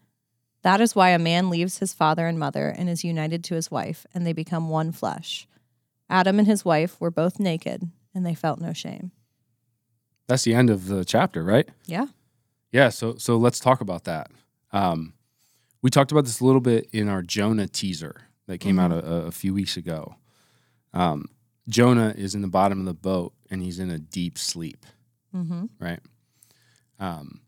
[0.63, 3.71] That is why a man leaves his father and mother and is united to his
[3.71, 5.47] wife, and they become one flesh.
[6.11, 9.13] Adam and his wife were both naked, and they felt no shame.
[10.27, 12.07] that's the end of the chapter right Yeah.
[12.73, 14.31] yeah so so let's talk about that
[14.73, 15.15] um,
[15.83, 19.27] we talked about this a little bit in our jonah teaser that came out a,
[19.27, 20.15] a few weeks ago
[20.95, 21.27] um,
[21.69, 24.85] jonah is in the bottom of the boat and he's in a deep sleep
[25.35, 25.67] Mm-hmm.
[25.79, 26.01] right?
[26.99, 27.41] Um,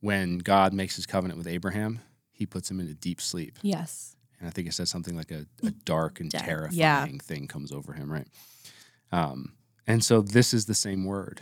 [0.00, 2.00] when God makes his covenant with Abraham,
[2.32, 3.58] he puts him in a deep sleep.
[3.62, 4.16] Yes.
[4.38, 7.06] And I think it says something like a, a dark and terrifying yeah.
[7.22, 8.26] thing comes over him, right?
[9.10, 9.54] Um,
[9.86, 11.40] and so this is the same word.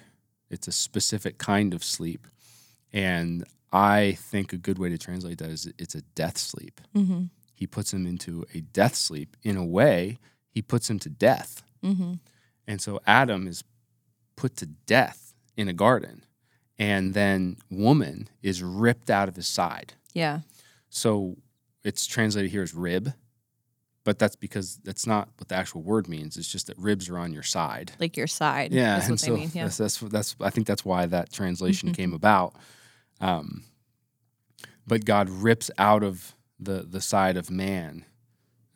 [0.48, 2.26] It's a specific kind of sleep.
[2.92, 6.80] And I think a good way to translate that is it's a death sleep.
[6.94, 7.24] Mm-hmm.
[7.54, 9.36] He puts him into a death sleep.
[9.42, 10.18] In a way,
[10.50, 11.62] he puts him to death.
[11.84, 12.14] Mm-hmm.
[12.68, 13.64] And so Adam is
[14.36, 16.24] put to death in a garden.
[16.78, 19.94] And then woman is ripped out of his side.
[20.12, 20.40] Yeah.
[20.90, 21.36] So
[21.84, 23.12] it's translated here as rib,
[24.04, 26.36] but that's because that's not what the actual word means.
[26.36, 27.92] It's just that ribs are on your side.
[27.98, 28.72] Like your side.
[28.72, 29.50] Yeah, and what so mean.
[29.54, 29.64] Yeah.
[29.64, 31.96] that's, that's that's I think that's why that translation Mhm.
[31.96, 32.54] came about.
[33.20, 33.64] Um,
[34.86, 38.04] but God rips out of the the side of man,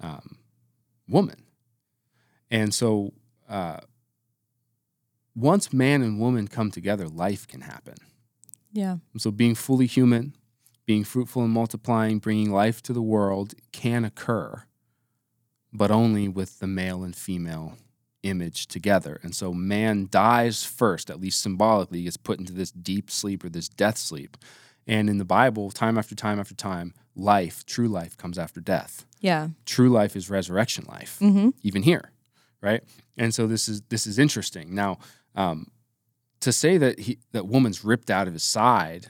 [0.01, 0.39] um,
[1.09, 1.45] woman,
[2.51, 3.13] and so
[3.49, 3.81] uh,
[5.35, 7.95] once man and woman come together, life can happen.
[8.73, 8.97] Yeah.
[9.17, 10.37] So being fully human,
[10.87, 14.65] being fruitful and multiplying, bringing life to the world can occur,
[15.73, 17.77] but only with the male and female
[18.23, 19.21] image together.
[19.23, 23.49] And so man dies first, at least symbolically, gets put into this deep sleep or
[23.49, 24.37] this death sleep.
[24.87, 29.07] And in the Bible, time after time after time, life, true life, comes after death.
[29.21, 29.49] Yeah.
[29.67, 31.51] True life is resurrection life Mm-hmm.
[31.63, 32.11] even here,
[32.61, 32.83] right?
[33.17, 34.75] And so this is this is interesting.
[34.75, 34.99] Now,
[35.35, 35.67] um,
[36.41, 39.09] to say that he that woman's ripped out of his side,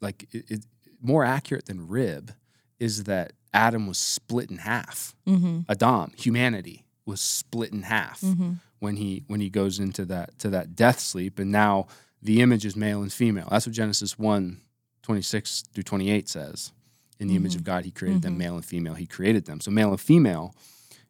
[0.00, 0.66] like it, it,
[1.00, 2.32] more accurate than rib,
[2.78, 5.14] is that Adam was split in half.
[5.26, 5.60] Mm-hmm.
[5.68, 8.52] Adam, humanity, was split in half Mm-hmm.
[8.78, 11.86] when he when he goes into that to that death sleep, and now
[12.22, 13.48] the image is male and female.
[13.50, 14.60] That's what Genesis 1,
[15.02, 16.72] 26 through 28 says.
[17.18, 18.38] In the image of God, he created them, Mhm.
[18.38, 19.60] male and female, he created them.
[19.60, 20.54] So male and female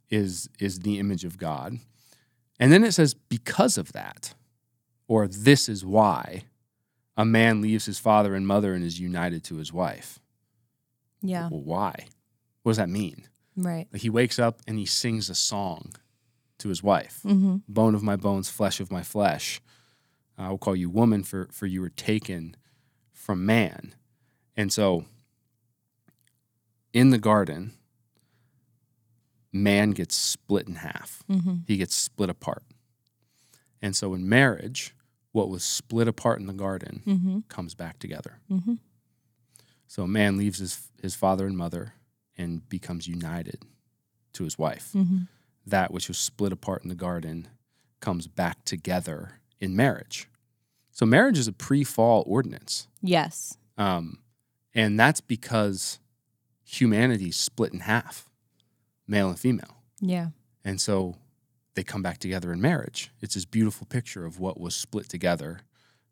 [0.09, 1.79] is is the image of God.
[2.59, 4.35] And then it says, because of that,
[5.09, 6.43] or this is why,
[7.17, 10.19] a man leaves his father and mother and is united to his wife.
[11.23, 11.49] Yeah.
[11.51, 12.07] Well, why?
[12.63, 13.29] What does that mean?
[13.57, 13.87] Right.
[13.93, 15.95] Like he wakes up and he sings a song
[16.59, 17.57] to his wife Mm-hmm.
[17.69, 19.61] bone of my bones, flesh of my flesh.
[20.39, 22.55] I will call you woman, for, for you were taken
[23.13, 23.95] from man.
[24.57, 25.05] And so
[26.93, 27.73] in the garden,
[29.53, 31.55] man gets split in half, Mm-hmm.
[31.67, 32.63] he gets split apart.
[33.83, 34.95] And so in marriage,
[35.33, 37.39] what was split apart in the garden Mm-hmm.
[37.49, 38.39] comes back together.
[38.51, 38.75] Mm-hmm.
[39.87, 41.95] So a man leaves his, his father and mother
[42.41, 43.63] and becomes united
[44.33, 44.91] to his wife.
[44.95, 45.23] Mm-hmm.
[45.67, 47.47] that which was split apart in the garden
[48.01, 50.27] comes back together in marriage.
[50.91, 53.57] So marriage is a pre-fall ordinance, Yes.
[53.77, 54.19] um,
[54.75, 56.01] and that's because
[56.65, 58.29] humanity's split in half,
[59.07, 60.31] male and female, Yeah.
[60.65, 61.17] and so
[61.75, 63.11] they come back together in marriage.
[63.21, 65.61] It's this beautiful picture of what was split together,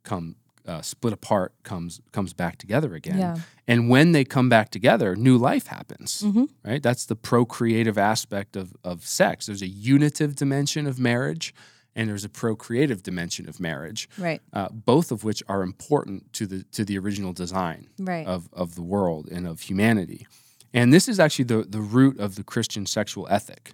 [0.04, 0.36] come
[0.68, 3.18] uh, split apart, comes comes back together again.
[3.18, 3.36] Yeah.
[3.66, 6.44] And when they come back together, new life happens Mm-hmm.
[6.64, 6.82] right?
[6.82, 9.46] That's the procreative aspect of, of sex.
[9.46, 11.54] There's a unitive dimension of marriage
[11.96, 14.40] and there's a procreative dimension of marriage, Right.
[14.52, 18.26] uh, both of which are important to the to the original design Right.
[18.26, 20.26] of, of the world and of humanity.
[20.74, 23.72] And this is actually the, the root of the Christian sexual ethic.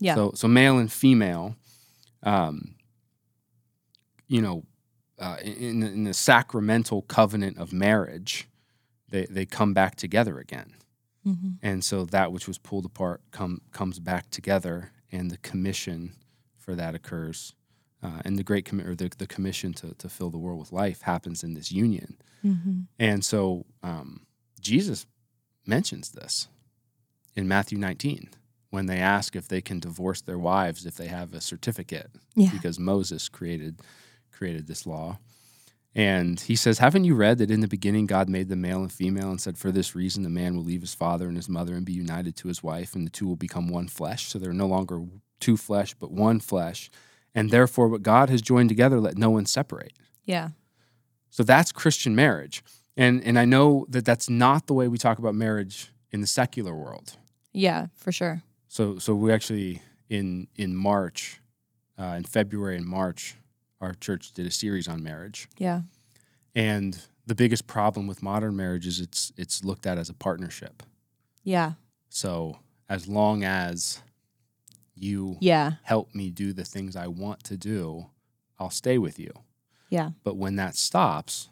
[0.00, 0.14] yeah.
[0.16, 1.54] So, so male and female,
[2.24, 2.74] um,
[4.28, 4.64] you know,
[5.18, 8.48] uh, in, the- in the sacramental covenant of marriage,
[9.08, 10.74] they, they come back together again
[11.26, 11.50] mm-hmm.
[11.62, 16.14] and so that which was pulled apart come comes back together, and the commission
[16.58, 17.54] for that occurs,
[18.02, 20.72] uh, and the great commi- or the, the commission to to fill the world with
[20.72, 22.80] life happens in this union, Mm-hmm.
[22.98, 24.26] and so um,
[24.60, 25.06] Jesus
[25.66, 26.48] mentions this
[27.36, 28.28] in Matthew 19
[28.70, 32.50] when they ask if they can divorce their wives if they have a certificate Yeah.
[32.52, 33.80] because Moses created
[34.34, 35.18] created this law.
[35.94, 38.92] And he says, Haven't you read that in the beginning God made them male and
[38.92, 41.74] female and said, For this reason, the man will leave his father and his mother
[41.74, 44.26] and be united to his wife, and the two will become one flesh.
[44.26, 45.04] So they're no longer
[45.38, 46.90] two flesh, but one flesh.
[47.34, 49.92] And therefore, what God has joined together, let no one separate.
[50.24, 50.50] Yeah.
[51.30, 52.62] So that's Christian marriage.
[52.96, 56.26] And, and I know that that's not the way we talk about marriage in the
[56.28, 57.16] secular world.
[57.52, 57.86] Yeah.
[57.96, 58.42] For sure.
[58.68, 61.40] So, so we actually in in March,
[61.98, 63.36] uh, in February and March,
[63.84, 65.48] our church did a series on marriage.
[65.58, 65.82] Yeah.
[66.54, 70.82] And the biggest problem with modern marriage is it's it's looked at as a partnership.
[71.42, 71.72] Yeah.
[72.08, 74.00] So as long as
[74.94, 75.72] you Yeah.
[75.82, 78.06] help me do the things I want to do,
[78.58, 79.32] I'll stay with you.
[79.90, 80.10] Yeah.
[80.22, 81.48] But when that stops,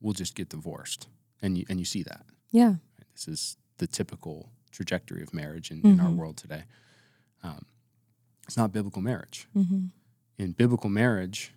[0.00, 1.08] we'll just get divorced.
[1.40, 2.24] And you and you see that.
[2.50, 2.74] Yeah.
[3.14, 6.16] This is the typical trajectory of marriage in, in our Mhm.
[6.16, 6.64] world today.
[7.42, 7.66] Um,
[8.46, 9.46] it's not biblical marriage.
[9.56, 9.86] Mm-hmm.
[10.38, 11.52] In biblical marriage,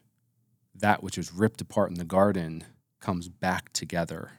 [0.79, 2.63] that which was ripped apart in the garden
[2.99, 4.31] comes back together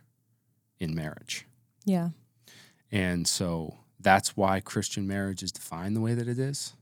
[0.78, 1.46] in marriage.
[1.84, 2.10] Yeah.
[2.92, 6.74] And so that's why Christian marriage is defined the way that it is.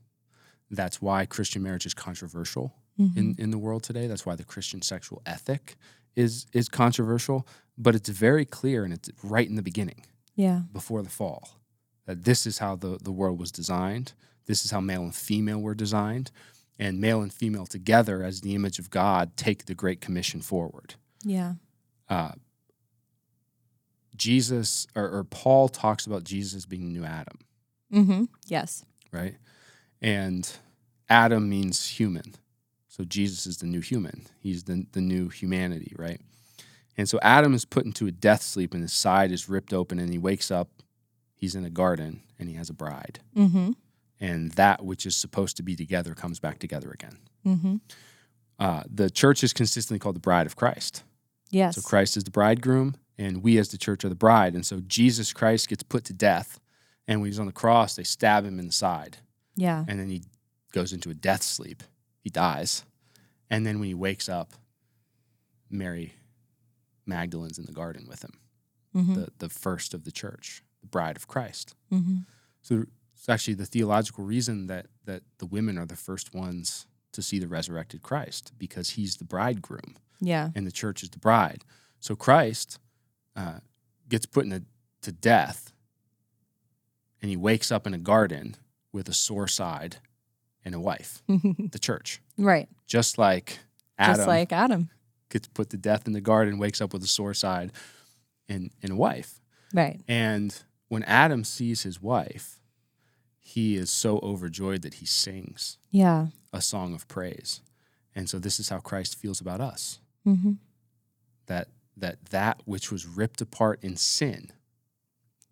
[0.69, 3.19] That's why Christian marriage is controversial Mm-hmm.
[3.19, 4.07] in, in the world today.
[4.07, 5.75] That's why the Christian sexual ethic
[6.15, 7.45] is is controversial,
[7.77, 10.05] but it's very clear and it's right in the beginning.
[10.37, 10.61] yeah.
[10.71, 11.59] before the fall.
[12.05, 14.13] That this is how the, the world was designed.
[14.45, 16.31] This is how male and female were designed.
[16.77, 20.95] And male and female together as the image of God take the Great Commission forward.
[21.23, 21.53] Yeah.
[22.09, 22.31] Uh,
[24.15, 27.39] Jesus or, or Paul talks about Jesus being the new Adam,
[27.93, 28.23] Mm-hmm.
[28.47, 28.83] Yes.
[29.11, 29.35] right?
[30.01, 30.49] And
[31.09, 32.35] Adam means human.
[32.87, 34.25] So Jesus is the new human.
[34.39, 36.19] He's the, the new humanity, right?
[36.97, 39.99] And so Adam is put into a death sleep and his side is ripped open
[39.99, 40.69] and he wakes up.
[41.35, 43.19] He's in a garden and he has a bride.
[43.35, 43.71] Mm-hmm.
[44.19, 47.17] And that which is supposed to be together comes back together again.
[47.45, 47.75] Mm-hmm.
[48.57, 51.03] Uh, the church is consistently called the bride of Christ.
[51.51, 51.75] Yes.
[51.75, 54.55] So Christ is the bridegroom, and we as the church are the bride.
[54.55, 56.59] And so Jesus Christ gets put to death,
[57.07, 59.17] and when he's on the cross, they stab him in the side,
[59.55, 59.83] Yeah.
[59.87, 60.23] and then he
[60.71, 61.83] goes into a death sleep.
[62.21, 62.83] He dies,
[63.49, 64.53] and then when he wakes up,
[65.69, 66.13] Mary
[67.05, 68.39] Magdalene's in the garden with him,
[68.95, 69.13] Mm-hmm.
[69.15, 71.75] the the first of the church, the bride of Christ.
[71.91, 72.19] mm-hmm.
[72.61, 77.21] So it's actually the theological reason that that the women are the first ones to
[77.21, 80.49] see the resurrected Christ because he's the bridegroom Yeah.
[80.55, 81.63] and the church is the bride.
[81.99, 82.77] So Christ
[83.35, 83.59] uh,
[84.09, 84.61] gets put in a,
[85.01, 85.71] to death,
[87.21, 88.55] and he wakes up in a garden
[88.91, 89.97] with a sore side
[90.63, 92.21] and a wife, the church.
[92.37, 92.67] right.
[92.87, 93.59] Just like
[93.97, 94.89] Adam Just like Adam.
[95.29, 97.71] gets put to death in the garden, wakes up with a sore side
[98.49, 99.39] and, and a wife.
[99.73, 100.01] Right.
[100.07, 100.55] And
[100.89, 102.59] when Adam sees his wife,
[103.47, 106.27] he is so overjoyed that he sings Yeah.
[106.51, 107.61] a song of praise.
[108.15, 109.99] And so this is how Christ feels about us.
[110.25, 110.53] Mm-hmm.
[111.45, 114.51] that that that which was ripped apart in sin,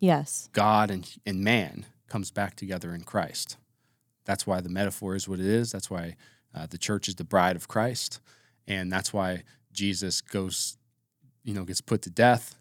[0.00, 0.48] Yes.
[0.52, 3.56] God and and man comes back together in Christ.
[4.24, 5.70] That's why the metaphor is what it is.
[5.72, 6.16] That's why
[6.54, 8.20] uh, the church is the bride of Christ,
[8.66, 10.76] and that's why Jesus goes,
[11.44, 12.56] you know, gets put to death,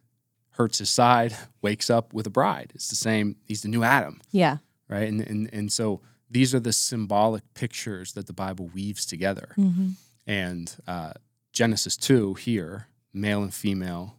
[0.52, 2.72] hurts his side, wakes up with a bride.
[2.76, 3.38] It's the same.
[3.46, 4.58] He's the new Adam, Yeah.
[4.94, 5.10] Right?
[5.10, 9.50] And and and so these are the symbolic pictures that the Bible weaves together.
[9.58, 9.90] Mm-hmm.
[10.26, 11.14] And uh,
[11.52, 14.16] Genesis 2 here, male and female,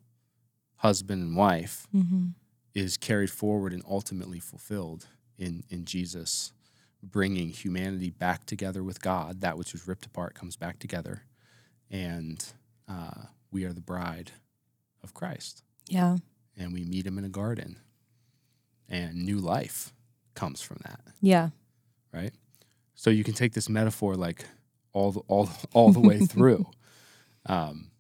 [0.76, 2.26] husband and wife, Mm-hmm.
[2.74, 5.06] is carried forward and ultimately fulfilled
[5.38, 6.52] in, in Jesus
[7.02, 9.40] bringing humanity back together with God.
[9.40, 11.22] That which was ripped apart comes back together.
[11.90, 12.44] And
[12.88, 14.32] uh, we are the bride
[15.02, 15.62] of Christ.
[15.88, 16.16] Yeah.
[16.56, 17.78] And we meet him in a garden.
[18.88, 19.92] And new life
[20.34, 21.50] comes from that Yeah.
[22.12, 22.32] right?
[22.94, 24.44] So you can take this metaphor like
[24.92, 26.66] all the, all all the way through.
[27.46, 27.90] Um,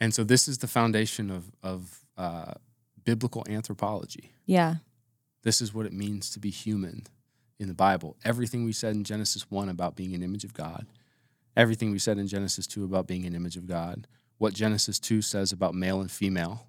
[0.00, 2.54] and so this is the foundation of of uh,
[3.04, 4.32] biblical anthropology.
[4.46, 4.76] Yeah.
[5.42, 7.04] This is what it means to be human
[7.58, 8.16] in the Bible.
[8.24, 10.86] Everything we said in Genesis one about being an image of God,
[11.56, 14.06] everything we said in Genesis two about being an image of God,
[14.38, 16.66] what Genesis two says about male and female.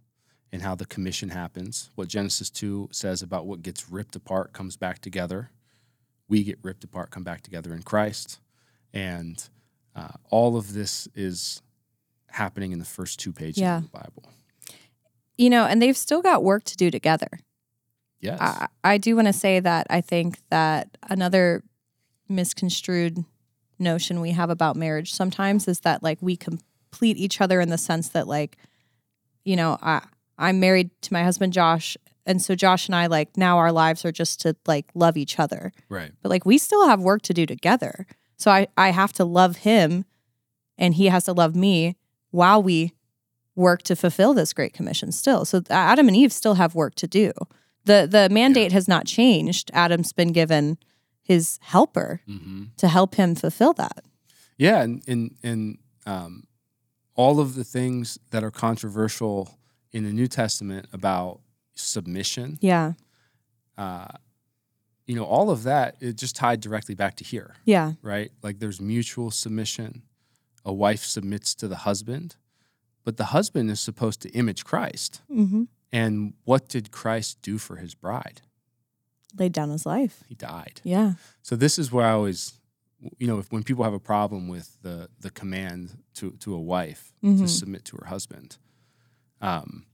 [0.54, 4.78] And how the commission happens, what Genesis 2 says about what gets ripped apart comes
[4.78, 5.50] back together,
[6.30, 8.39] we get ripped apart, come back together in Christ.
[8.94, 9.44] And
[9.96, 11.63] uh, all of this is
[12.28, 13.78] happening in the first two pages Yeah.
[13.78, 14.24] of the Bible.
[15.39, 17.39] You know, and they've still got work to do together.
[18.20, 18.39] Yes.
[18.39, 21.63] I, I do want to say that I think that another
[22.30, 23.26] misconstrued
[23.80, 27.78] notion we have about marriage sometimes is that like we complete each other in the
[27.78, 28.58] sense that like,
[29.44, 30.04] you know, I
[30.38, 34.06] I'm married to my husband Josh, and so Josh and I like now our lives
[34.06, 35.72] are just to like love each other.
[35.89, 36.12] right.
[36.22, 38.08] But like we still have work to do together.
[38.38, 40.06] So I I have to love him
[40.78, 41.96] and he has to love me
[42.32, 42.93] while we
[43.56, 45.46] work to fulfill this great commission still.
[45.46, 47.32] So Adam and Eve still have work to do.
[47.86, 49.69] The the mandate has not changed.
[49.74, 50.78] Adam's been given
[51.22, 54.04] his helper hmm to help him fulfill that.
[54.58, 54.82] Yeah.
[54.82, 56.43] And, and, and um,
[57.15, 59.58] all of the things that are controversial
[59.93, 61.39] in the New Testament about
[61.75, 62.93] submission, Yeah.
[63.77, 64.08] uh,
[65.06, 67.56] you know, all of that, it just tied directly back to here.
[67.65, 67.93] Yeah.
[68.01, 68.32] right?
[68.41, 70.03] Like there's mutual submission.
[70.65, 72.38] A wife submits to the husband,
[73.03, 75.21] but the husband is supposed to image Christ.
[75.29, 75.63] Mm-hmm.
[75.91, 78.41] And what did Christ do for his bride?
[79.38, 80.23] Laid down his life.
[80.29, 80.79] He died.
[80.84, 81.13] Yeah.
[81.41, 82.53] So this is where I always,
[83.19, 86.60] you know, if when people have a problem with the the command to to a
[86.62, 87.50] wife to Mhm.
[87.50, 88.58] submit to her husband,
[89.44, 89.85] um,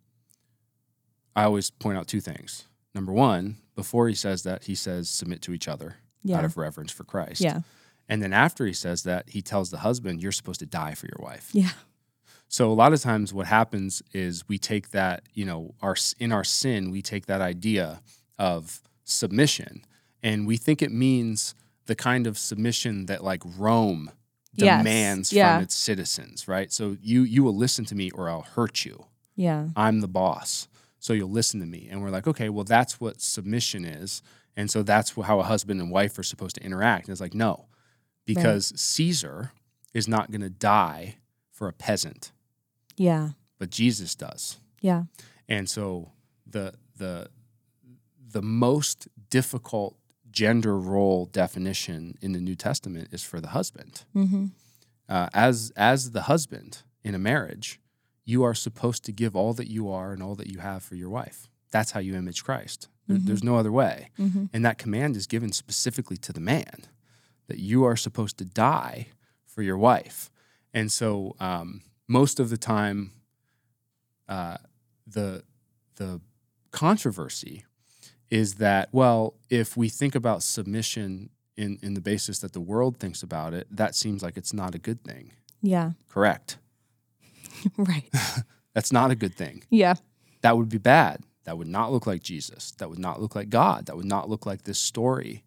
[1.35, 2.65] I always point out two things.
[2.95, 6.37] Number one, before he says that, he says submit to each other Yeah.
[6.37, 7.41] out of reverence for Christ.
[7.41, 7.61] Yeah.
[8.07, 11.05] And then after he says that, he tells the husband, You're supposed to die for
[11.07, 11.49] your wife.
[11.53, 11.69] Yeah.
[12.47, 16.31] So a lot of times what happens is we take that, you know, our in
[16.31, 18.01] our sin, we take that idea
[18.39, 19.85] of submission
[20.23, 21.53] and we think it means
[21.85, 24.11] the kind of submission that like Rome
[24.55, 24.79] Yes.
[24.79, 25.55] demands Yeah.
[25.57, 26.71] from its citizens, right?
[26.73, 29.05] So you you will listen to me or I'll hurt you.
[29.39, 29.69] Yeah.
[29.77, 30.67] I'm the boss.
[30.99, 31.87] So you'll listen to me.
[31.89, 34.21] And we're like, okay, well, that's what submission is.
[34.57, 37.07] And so that's how a husband and wife are supposed to interact.
[37.07, 37.67] And it's like, no,
[38.25, 39.53] because Caesar
[39.93, 41.15] is not going to die
[41.51, 42.33] for a peasant,
[42.97, 43.29] Yeah.
[43.57, 44.57] but Jesus does.
[44.81, 45.03] Yeah.
[45.47, 46.11] And so
[46.45, 47.29] the the
[48.31, 49.95] the most difficult
[50.31, 54.03] gender role definition in the New Testament is for the husband.
[54.13, 54.47] Mm-hmm.
[55.07, 57.79] Uh, as as the husband in a marriage,
[58.29, 60.95] you are supposed to give all that you are and all that you have for
[60.95, 61.39] your wife.
[61.71, 62.87] That's how you image Christ.
[63.09, 63.25] Mhm.
[63.25, 63.95] There's no other way.
[64.19, 64.45] Mm-hmm.
[64.53, 66.77] And that command is given specifically to the man
[67.47, 69.07] that you are supposed to die
[69.45, 70.29] for your wife.
[70.73, 73.11] And so, um, most of the time,
[74.27, 74.57] uh,
[75.07, 75.43] the
[75.95, 76.21] the
[76.71, 77.65] controversy
[78.29, 82.97] is that well, if we think about submission in in the basis that the world
[82.99, 85.33] thinks about it, that seems like it's not a good thing.
[85.61, 85.91] Yeah.
[86.07, 86.57] Correct.
[87.77, 88.09] right.
[88.73, 89.63] That's not a good thing.
[89.69, 89.95] Yeah.
[90.41, 91.23] That would be bad.
[91.45, 92.71] That would not look like Jesus.
[92.73, 93.87] That would not look like God.
[93.87, 95.43] That would not look like this story.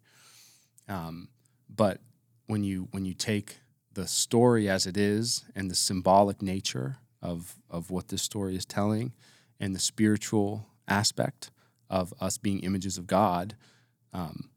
[0.89, 1.29] Um,
[1.73, 2.01] but
[2.47, 3.59] when you when you take
[3.93, 8.65] the story as it is and the symbolic nature of of what this story is
[8.65, 9.13] telling,
[9.59, 11.51] and the spiritual aspect
[11.89, 13.55] of us being images of God,
[14.11, 14.49] um,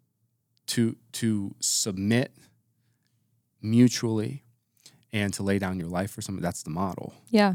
[0.67, 2.33] to to submit
[3.63, 4.43] mutually
[5.17, 7.55] and to lay down your life for someone, that's the model Yeah.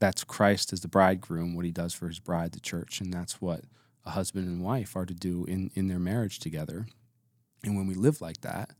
[0.00, 3.40] that's Christ as the bridegroom, what he does for his bride, the church, and that's
[3.40, 3.60] what
[4.04, 6.86] a husband and wife are to do in, in their marriage together.
[7.62, 8.70] And when we live like that,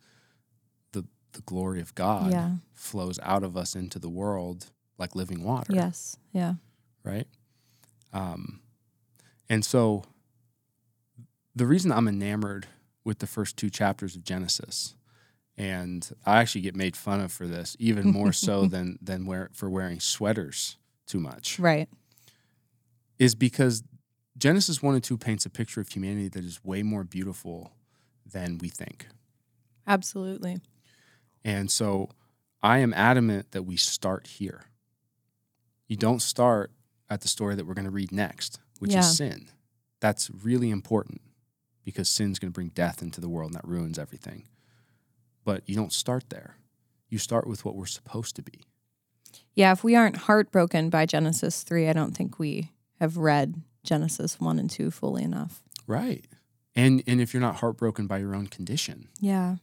[0.93, 2.57] the the glory of God Yeah.
[2.75, 4.67] flows out of us into the world
[4.99, 6.17] like living water, Yes.
[6.33, 6.55] Yeah.
[7.03, 7.27] right?
[8.13, 8.61] Um,
[9.49, 10.05] and so
[11.57, 12.67] the reason I'm enamored
[13.05, 14.95] with the first two chapters of Genesis,
[15.57, 19.51] and I actually get made fun of for this, even more so than than wear,
[19.53, 20.77] for wearing sweaters
[21.07, 21.89] too much Right.
[23.19, 23.83] is because
[24.37, 27.73] Genesis 1 and 2 paints a picture of humanity that is way more beautiful
[28.27, 29.07] than we think.
[29.87, 30.57] Absolutely.
[31.45, 32.09] And so
[32.63, 34.65] I am adamant that we start here.
[35.87, 36.73] You don't start
[37.11, 39.01] at the story that we're going to read next, which Yeah.
[39.01, 39.51] is sin.
[40.01, 41.21] That's really important
[41.85, 44.49] because sin's going to bring death into the world and that ruins everything.
[45.45, 46.57] But you don't start there.
[47.09, 48.65] You start with what we're supposed to be.
[49.55, 49.73] Yeah.
[49.73, 52.71] If we aren't heartbroken by Genesis 3, I don't think we
[53.01, 55.63] have read Genesis 1 and 2 fully enough.
[55.87, 56.25] Right.
[56.75, 59.57] And and if you're not heartbroken by your own condition, Yeah.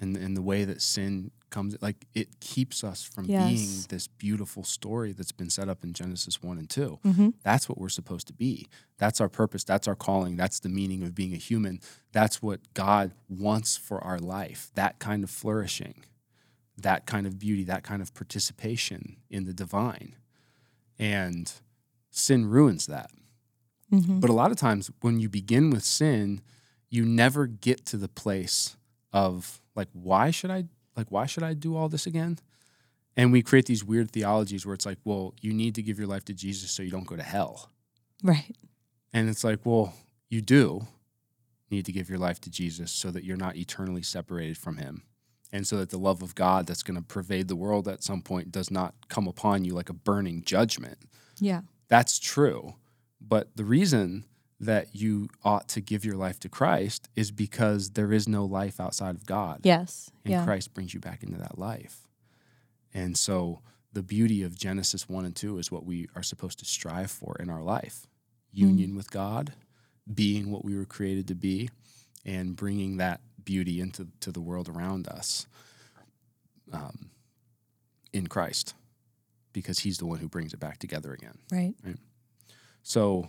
[0.00, 3.48] And and the way that sin comes like it keeps us from Yes.
[3.48, 6.98] being this beautiful story that's been set up in Genesis 1 and 2.
[7.04, 7.28] Mm-hmm.
[7.42, 8.68] That's what we're supposed to be.
[8.98, 11.80] That's our purpose, that's our calling, that's the meaning of being a human.
[12.12, 14.70] That's what God wants for our life.
[14.74, 16.04] That kind of flourishing,
[16.76, 20.16] that kind of beauty, that kind of participation in the divine.
[20.98, 21.50] And
[22.10, 23.10] sin ruins that.
[23.92, 24.20] Mm-hmm.
[24.20, 26.42] But a lot of times when you begin with sin,
[26.90, 28.76] you never get to the place
[29.12, 30.64] of like, why should I
[30.96, 32.38] like why should I do all this again?
[33.16, 36.06] And we create these weird theologies where it's like, well, you need to give your
[36.06, 37.70] life to Jesus so you don't go to hell.
[38.22, 38.56] Right.
[39.12, 39.94] And it's like, well,
[40.28, 40.86] you do
[41.70, 45.02] need to give your life to Jesus so that you're not eternally separated from him.
[45.52, 48.20] And so that the love of God that's going to pervade the world at some
[48.20, 50.98] point does not come upon you like a burning judgment.
[51.40, 51.62] Yeah.
[51.88, 52.74] That's true.
[53.20, 54.24] But the reason
[54.60, 58.80] that you ought to give your life to Christ is because there is no life
[58.80, 59.60] outside of God.
[59.62, 60.10] Yes.
[60.24, 60.44] And yeah.
[60.44, 62.08] Christ brings you back into that life.
[62.92, 63.60] And so
[63.92, 67.36] the beauty of Genesis 1 and 2 is what we are supposed to strive for
[67.38, 68.06] in our life
[68.50, 69.52] union with God,
[70.12, 71.68] being what we were created to be,
[72.24, 75.46] and bringing that beauty into to the world around us
[76.72, 77.10] um,
[78.12, 78.74] in Christ
[79.52, 81.38] because he's the one who brings it back together again.
[81.50, 81.74] Right.
[82.82, 83.28] So,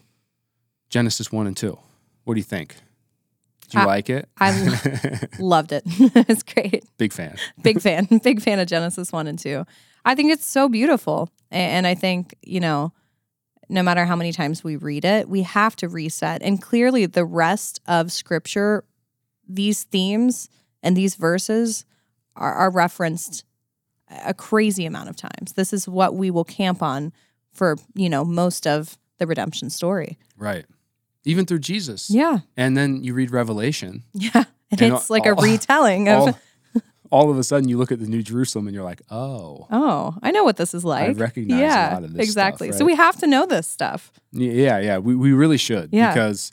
[0.90, 1.78] Genesis 1 and 2.
[2.24, 2.76] What do you think?
[3.70, 4.28] Do you I- like it?
[4.40, 5.84] I Loved it.
[5.86, 6.84] it's great.
[6.98, 7.38] Big fan.
[7.62, 8.06] Big fan.
[8.24, 9.66] Big fan of Genesis 1 and 2.
[10.06, 11.30] I think it's so beautiful.
[11.52, 12.94] And I think, you know,
[13.70, 16.42] no matter how many times we read it, we have to reset.
[16.42, 18.84] And clearly, the rest of scripture,
[19.48, 20.50] these themes
[20.82, 21.86] and these verses
[22.36, 23.44] are, are referenced
[24.26, 25.54] a crazy amount of times.
[25.54, 27.14] This is what we will camp on
[27.54, 30.18] for, you know, most of the redemption story.
[30.38, 30.66] Right.
[31.26, 32.10] Even through Jesus.
[32.10, 32.40] Yeah.
[32.58, 34.04] And then you read Revelation.
[34.14, 34.46] Yeah.
[34.72, 36.20] And, And it's like a all- retelling of,
[36.76, 36.82] All,
[37.24, 40.16] all of a sudden, you look at the New Jerusalem and you're like, oh, oh,
[40.22, 41.18] I know what this is like.
[41.18, 41.66] recognize a
[41.96, 42.72] lot of this stuff, Exactly.
[42.74, 44.12] So we have to know this stuff.
[44.32, 45.00] Yeah, yeah.
[45.00, 46.14] We, we really should Yeah.
[46.14, 46.52] because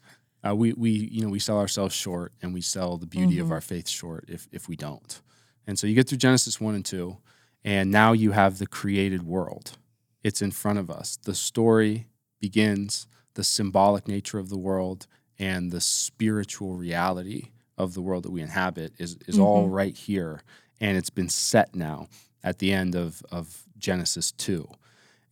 [0.48, 3.42] uh, we, we, you know, we sell ourselves short and we sell the beauty Mm-hmm.
[3.44, 5.20] of our faith short if, if we don't.
[5.66, 7.18] And so you get through Genesis 1 and 2,
[7.66, 9.76] and now you have the created world.
[10.24, 11.18] It's in front of us.
[11.22, 12.06] The story
[12.40, 13.06] begins,
[13.36, 15.06] the symbolic nature of the world
[15.38, 20.42] and the spiritual reality of the world that we inhabit is, is all right here.
[20.80, 22.08] And it's been set now
[22.42, 24.68] at the end of, of Genesis 2.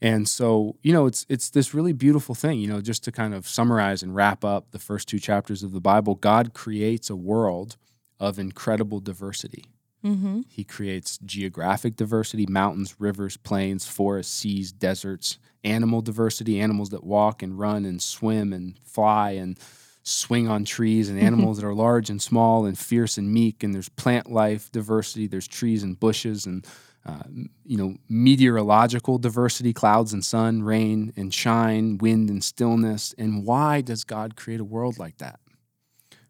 [0.02, 3.32] And so, you know, it's it's this really beautiful thing, you know, just to kind
[3.32, 7.16] of summarize and wrap up the first two chapters of the Bible, God creates a
[7.16, 7.78] world
[8.20, 9.64] of incredible diversity.
[10.04, 10.42] Mm-hmm.
[10.48, 17.42] He creates geographic diversity, mountains, rivers, plains, forests, seas, deserts, animal diversity, animals that walk
[17.42, 19.58] and run and swim and fly and
[20.02, 23.62] swing on trees, and animals that are large and small and fierce and meek.
[23.62, 26.66] And there's plant life diversity, there's trees and bushes and
[27.06, 27.22] uh,
[27.66, 33.14] you know, meteorological diversity, clouds and sun, rain and shine, wind and stillness.
[33.18, 35.38] And why does God create a world like that?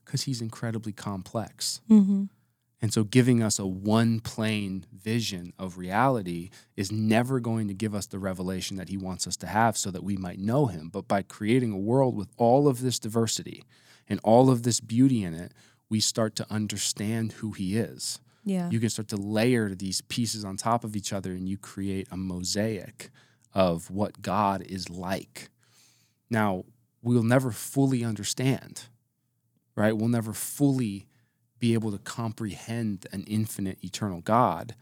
[0.05, 1.81] Because he's incredibly complex.
[1.89, 2.25] Mm-hmm.
[2.85, 7.95] And so, giving us a one plane vision of reality is never going to give
[7.95, 10.91] us the revelation that He wants us to have so that we might know Him.
[10.91, 13.65] But by creating a world with all of this diversity
[14.07, 15.55] and all of this beauty in it,
[15.89, 18.21] we start to understand who He is.
[18.45, 18.69] Yeah.
[18.69, 22.07] You can start to layer these pieces on top of each other and you create
[22.11, 23.09] a mosaic
[23.55, 25.49] of what God is like.
[26.29, 26.65] Now,
[27.03, 28.83] we'll never fully understand,
[29.75, 29.97] right?
[29.97, 31.07] We'll never fully
[31.65, 34.75] be able to comprehend an infinite, eternal God.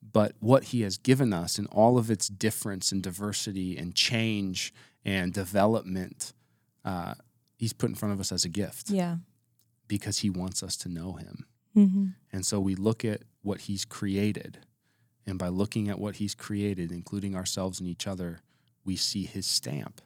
[0.00, 4.72] But what he has given us in all of its difference and diversity and change
[5.04, 6.32] and development,
[6.84, 7.14] uh,
[7.56, 9.16] he's put in front of us as a gift yeah.
[9.88, 11.44] because he wants us to know him.
[11.76, 12.06] Mm-hmm.
[12.32, 14.58] And so we look at what he's created.
[15.26, 18.42] And by looking at what he's created, including ourselves and each other,
[18.84, 20.00] we see his stamp.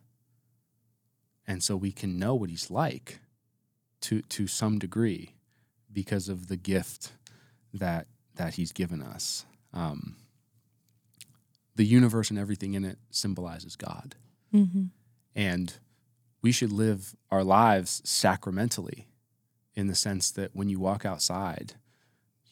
[1.46, 3.20] And so we can know what he's like
[4.00, 5.34] to, to some degree
[5.92, 7.12] because of the gift
[7.74, 9.44] that, that he's given us.
[9.72, 10.16] Um,
[11.76, 14.14] the universe and everything in it symbolizes God.
[14.54, 14.84] Mm-hmm.
[15.34, 15.74] And
[16.42, 19.08] we should live our lives sacramentally
[19.74, 21.74] in the sense that when you walk outside,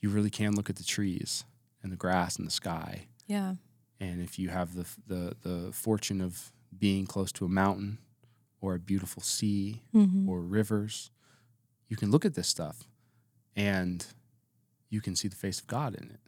[0.01, 1.45] you really can look at the trees
[1.82, 3.09] and the grass and the sky.
[3.26, 3.55] Yeah.
[3.99, 7.99] And if you have the, the, the fortune of being close to a mountain
[8.62, 10.28] or a beautiful sea Mm-hmm.
[10.28, 11.11] or rivers,
[11.88, 12.88] you can look at this stuff
[13.61, 14.06] and
[14.88, 16.20] you can see the face of God in it.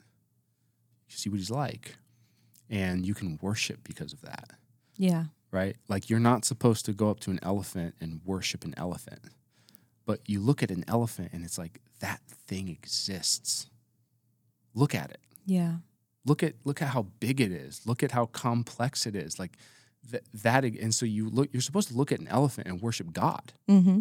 [1.09, 1.97] You see what he's like.
[2.71, 4.53] And you can worship because of that
[4.97, 5.25] Yeah.
[5.51, 5.77] right?
[5.89, 9.21] Like you're not supposed to go up to an elephant and worship an elephant.
[10.07, 13.69] But you look at an elephant and it's like that thing exists.
[14.75, 15.21] Look at it.
[15.45, 15.77] Yeah.
[16.25, 17.83] Look at look at how big it is.
[17.87, 19.39] Look at how complex it is.
[19.39, 19.57] Like
[20.11, 23.13] that that and so you look you're supposed to look at an elephant and worship
[23.13, 23.53] God.
[23.69, 24.01] Mm-hmm.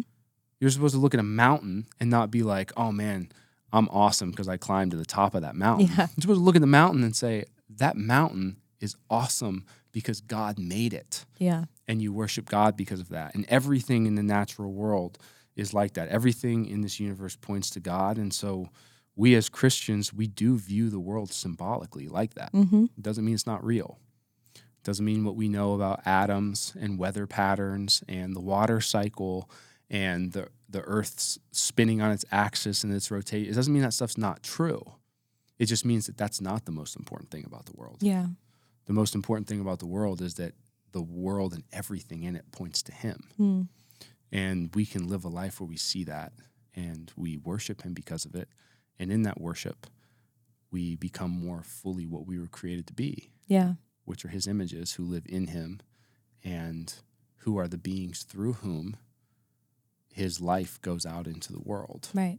[0.62, 3.30] You're supposed to look at a mountain and not be like, "Oh man,
[3.72, 5.96] I'm awesome because I climbed to the top of that mountain." Yeah.
[5.96, 10.60] You're supposed to look at the mountain and say, "That mountain is awesome because God
[10.60, 11.64] made it." Yeah.
[11.88, 13.34] and you worship God because of that.
[13.34, 15.18] And everything in the natural world
[15.56, 16.08] is like that.
[16.10, 18.18] Everything in this universe points to God.
[18.18, 18.68] And so
[19.16, 22.52] we as Christians, we do view the world symbolically like that.
[22.52, 22.84] Mm-hmm.
[22.84, 23.98] It doesn't mean it's not real.
[24.54, 29.50] It doesn't mean what we know about atoms and weather patterns and the water cycle
[29.92, 33.52] and the the earth's spinning on its axis and its rotation.
[33.52, 34.82] It doesn't mean that stuff's not true.
[35.58, 38.26] It just means that that's not the most important thing about the world Yeah.
[38.86, 40.54] the most important thing about the world is that
[40.92, 43.68] the world and everything in it points to him Mm.
[44.32, 46.32] and we can live a life where we see that
[46.74, 48.48] and we worship him because of it
[48.98, 49.86] and in that worship
[50.70, 53.74] we become more fully what we were created to be Yeah.
[54.04, 55.80] which are his images who live in him
[56.42, 56.92] and
[57.44, 58.96] who are the beings through whom
[60.12, 62.38] his life goes out into the world Right.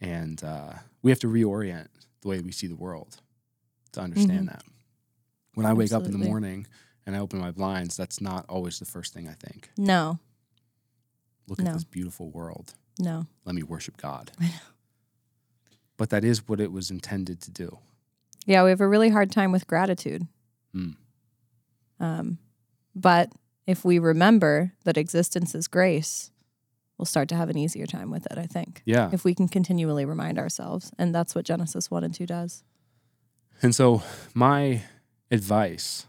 [0.00, 1.88] and uh, we have to reorient
[2.20, 3.20] the way we see the world
[3.92, 4.52] to understand Mhm.
[4.52, 4.64] that.
[5.54, 6.66] When I wake up in the morning
[7.06, 9.70] and I open my blinds, that's not always the first thing I think.
[9.76, 10.18] No.
[11.46, 12.74] Look at this beautiful world.
[12.98, 13.26] No.
[13.44, 14.32] Let me worship God.
[15.96, 17.78] But that is what it was intended to do.
[18.46, 20.26] Yeah, we have a really hard time with gratitude.
[20.74, 20.96] Mm.
[22.00, 22.38] Um,
[22.96, 23.30] but
[23.66, 26.32] if we remember that existence is grace,
[26.98, 28.82] we'll start to have an easier time with it, I think.
[28.84, 29.10] Yeah.
[29.12, 30.92] If we can continually remind ourselves.
[30.98, 32.62] And that's what Genesis 1 and 2 does.
[33.62, 34.02] And so
[34.34, 34.82] my
[35.30, 36.06] advice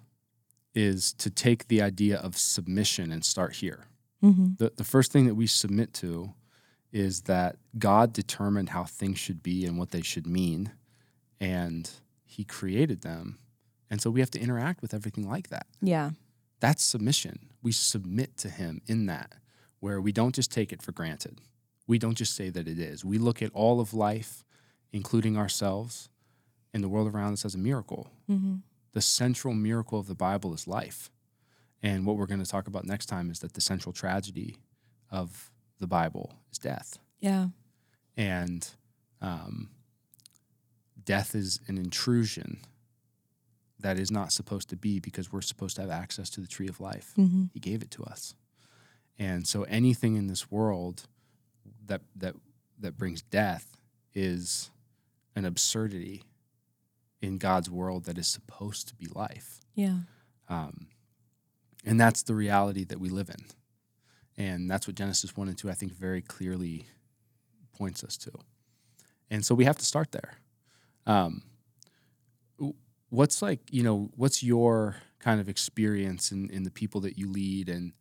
[0.73, 3.86] is to take the idea of submission and start here.
[4.23, 4.55] Mm-hmm.
[4.57, 6.33] The, the first thing that we submit to
[6.91, 10.71] is that God determined how things should be and what they should mean,
[11.39, 11.89] and
[12.25, 13.38] He created them.
[13.89, 15.67] And so we have to interact with everything like that.
[15.81, 16.11] Yeah.
[16.59, 17.49] That's submission.
[17.61, 19.33] We submit to Him in that,
[19.86, 21.39] where we don't just take it for granted.
[21.86, 23.05] We don't just say that it is.
[23.05, 24.43] We look at all of life,
[24.91, 26.09] including ourselves
[26.73, 28.09] and the world around us, as a miracle.
[28.27, 28.55] Mm-hmm.
[28.93, 31.11] The central miracle of the Bible is life.
[31.83, 34.57] And what we're going to talk about next time is that the central tragedy
[35.11, 36.97] of the Bible is death.
[37.19, 37.49] Yeah.
[38.17, 38.67] And
[39.21, 39.69] um,
[41.03, 42.57] death is an intrusion
[43.81, 46.67] that is not supposed to be because we're supposed to have access to the tree
[46.67, 47.13] of life.
[47.19, 47.43] Mm-hmm.
[47.53, 48.33] He gave it to us.
[49.18, 51.07] And so anything in this world
[51.86, 52.36] that that
[52.80, 53.78] that brings death
[54.13, 54.70] is
[55.36, 56.24] an absurdity
[57.22, 59.59] in God's world that is supposed to be life.
[59.74, 59.99] Yeah.
[60.47, 60.88] Um,
[61.86, 63.45] and that's the reality that we live in.
[64.38, 66.86] And that's what Genesis 1 and 2, I think, very clearly
[67.74, 68.32] points us to.
[69.30, 70.34] And so we have to start there.
[71.05, 71.43] Um,
[73.09, 77.32] what's like, you know, what's your kind of experience in, in the people that you
[77.32, 77.93] lead and,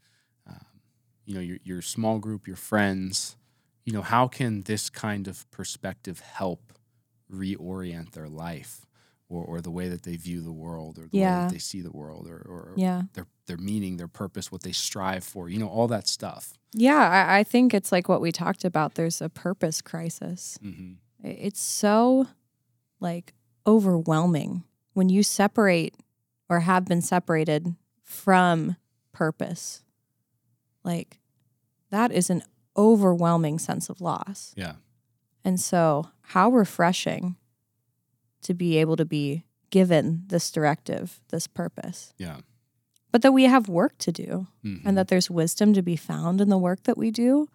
[1.24, 3.36] you know, your, your small group, your friends?
[3.84, 6.72] You know, how can this kind of perspective help
[7.32, 8.86] reorient their life
[9.28, 11.80] or, or the way that they view the world or the way that they see
[11.80, 13.02] the world or, or Yeah.
[13.14, 16.54] their, their meaning, their purpose, what they strive for, you know, all that stuff.
[16.72, 16.96] Yeah.
[17.28, 18.94] I, I think it's like what we talked about.
[18.94, 20.58] There's a purpose crisis.
[20.62, 20.92] Mm-hmm.
[21.26, 22.26] It's so
[23.00, 23.32] like
[23.66, 24.62] overwhelming
[24.92, 25.94] when you separate
[26.48, 28.76] or have been separated from
[29.12, 29.82] purpose.
[30.84, 31.20] Like
[31.90, 32.42] that is an
[32.76, 34.52] overwhelming sense of loss.
[34.56, 34.74] Yeah.
[35.44, 37.36] And so, how refreshing
[38.42, 42.38] to be able to be given this directive, this purpose, Yeah.
[43.10, 44.82] but that we have work to do Mhm.
[44.84, 47.48] and that there's wisdom to be found in the work that we do.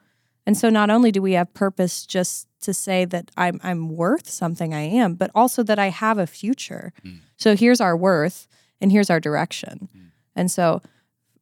[0.46, 4.30] And so not only do we have purpose just to say that I'm I'm worth
[4.30, 6.92] something I am, but also that I have a future.
[7.06, 7.20] Mm.
[7.38, 8.48] So here's our worth
[8.82, 9.90] and here's our direction.
[9.96, 10.12] Mm.
[10.36, 10.82] And so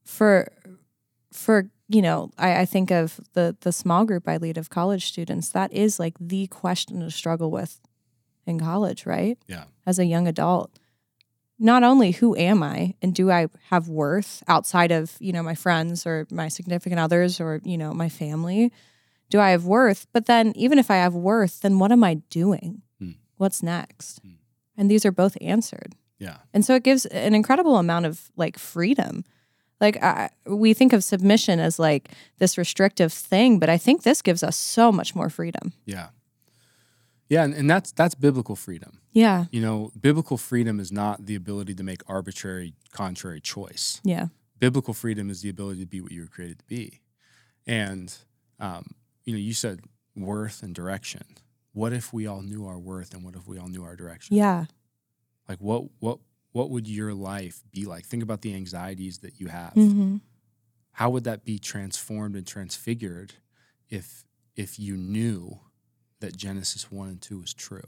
[0.03, 0.51] for
[1.31, 5.05] for you know, I, I think of the the small group I lead of college
[5.05, 7.79] students, that is like the question to struggle with
[8.45, 9.37] in college, right?
[9.47, 9.65] Yeah.
[9.85, 10.77] As a young adult
[11.59, 15.55] not only who am I and do I have worth outside of, you know, my
[15.55, 18.71] friends or my significant others or, you know, my family?
[19.29, 20.07] Do I have worth?
[20.13, 22.83] But then even if I have worth, then what am I doing?
[22.99, 23.11] Hmm.
[23.37, 24.19] What's next?
[24.21, 24.33] Hmm.
[24.77, 25.95] And these are both answered.
[26.19, 26.37] Yeah.
[26.53, 29.25] And so it gives an incredible amount of like freedom.
[29.79, 32.09] Like I, we think of submission as like
[32.39, 35.73] this restrictive thing, but I think this gives us so much more freedom.
[35.85, 36.09] Yeah.
[37.29, 37.43] Yeah.
[37.43, 39.01] And, and that's, that's biblical freedom.
[39.11, 39.45] Yeah.
[39.51, 44.01] You know, biblical freedom is not the ability to make arbitrary, contrary choice.
[44.03, 44.27] Yeah.
[44.59, 47.01] Biblical freedom is the ability to be what you were created to be.
[47.67, 48.15] And,
[48.59, 49.81] um, you know, you said
[50.15, 51.23] worth and direction.
[51.73, 54.35] What if we all knew our worth and what if we all knew our direction?
[54.35, 54.65] Yeah.
[55.47, 56.17] Like what, what,
[56.51, 58.05] what would your life be like?
[58.05, 59.73] Think about the anxieties that you have.
[59.73, 60.17] hmm
[60.91, 63.33] How would that be transformed and transfigured
[63.89, 64.23] if,
[64.55, 65.59] if you knew
[66.19, 67.81] that Genesis 1 and 2 is true?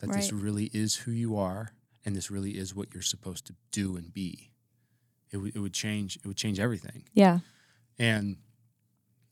[0.00, 1.72] That this really is who you are
[2.04, 4.52] and this really is what you're supposed to do and be.
[5.32, 7.04] It, would it would change it would change everything.
[7.14, 7.40] Yeah.
[7.98, 8.36] And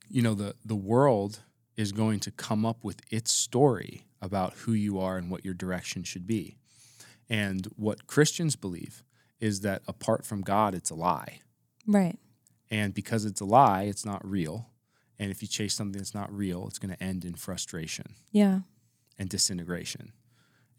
[0.08, 1.40] you know the the world
[1.76, 5.54] is going to come up with its story about who you are and what your
[5.54, 6.56] direction should be.
[7.28, 9.02] And what Christians believe
[9.40, 11.40] is that apart from God it's a lie.
[11.86, 12.18] Right.
[12.70, 14.70] And because it's a lie, it's not real.
[15.18, 18.60] And if you chase something that's not real, it's going to end in frustration Yeah.
[19.18, 20.12] and disintegration.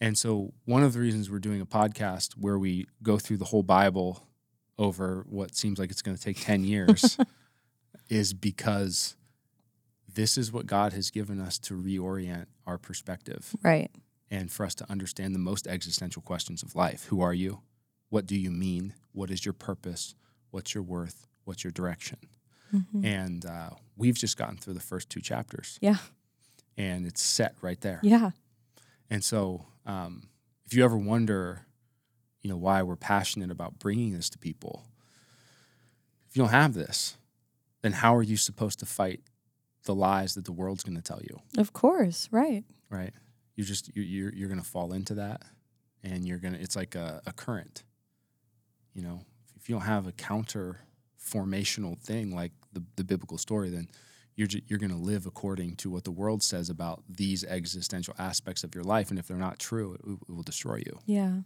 [0.02, 3.46] And so, one of the reasons we're doing a podcast where we go through the
[3.46, 4.28] whole Bible
[4.78, 7.18] over what seems like it's going to take 10 years
[8.10, 9.16] is because
[10.14, 13.90] this is what God has given us to reorient our perspective Right.
[14.32, 17.06] And for us to understand the most existential questions of life.
[17.06, 17.62] Who are you?
[18.10, 18.94] What do you mean?
[19.12, 20.16] What is your purpose?
[20.52, 21.28] What's your worth?
[21.44, 22.18] What's your direction?
[22.74, 23.06] Mhm.
[23.06, 25.78] And uh, we've just gotten through the first two chapters.
[25.82, 25.98] Yeah.
[26.78, 28.00] And it's set right there.
[28.04, 28.32] Yeah.
[29.10, 30.30] And so, um,
[30.66, 31.66] if you ever wonder,
[32.42, 34.84] you know, why we're passionate about bringing this to people,
[36.28, 37.18] if you don't have this,
[37.82, 39.22] then how are you supposed to fight
[39.84, 41.40] the lies that the world's going to tell you?
[41.58, 42.28] Of course.
[42.32, 42.64] Right.
[42.90, 43.14] Right?
[43.56, 45.44] You're just you're you're, to fall into that,
[46.04, 46.58] and you're gonna.
[46.60, 47.84] It's like a, a current.
[48.94, 49.22] You know,
[49.56, 50.82] if you don't have a counter
[51.24, 53.88] formational thing like the the biblical story, then
[54.36, 58.14] you're ju- you're going to live according to what the world says about these existential
[58.18, 61.00] aspects of your life, and if they're not true, it, it will destroy you.
[61.06, 61.40] Yeah.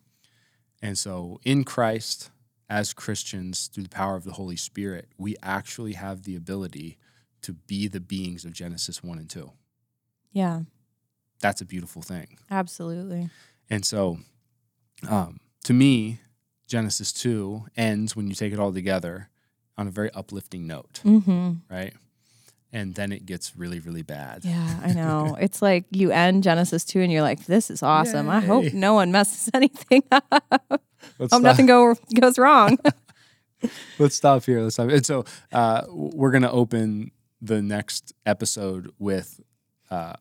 [0.82, 2.32] And so, in Christ,
[2.70, 6.98] as Christians, through the power of the Holy Spirit, we actually have the ability
[7.42, 9.52] to be the beings of Genesis one and two.
[10.32, 10.62] Yeah.
[11.42, 12.38] That's a beautiful thing.
[12.52, 13.30] Absolutely.
[13.70, 14.20] And so,
[15.08, 16.20] um, to me,
[16.68, 19.30] Genesis 2 ends when you take it all together
[19.78, 21.52] on a very uplifting note, Mm-hmm.
[21.70, 21.94] right?
[22.72, 24.46] And then it gets really, really bad.
[24.46, 25.36] Yeah, I know.
[25.42, 28.30] it's like you end Genesis 2 and you're like, this is awesome.
[28.30, 30.24] I hope no one messes anything up.
[30.52, 30.82] Let's,
[31.18, 32.78] hope stop, nothing go, goes wrong.
[34.00, 34.62] let's stop here.
[34.62, 34.90] Let's stop.
[34.90, 37.12] And so, uh, we're going to open
[37.42, 39.40] the next episode with
[39.90, 40.14] uh,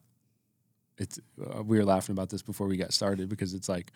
[0.99, 3.93] it's uh, we were laughing about this before we got started because it's like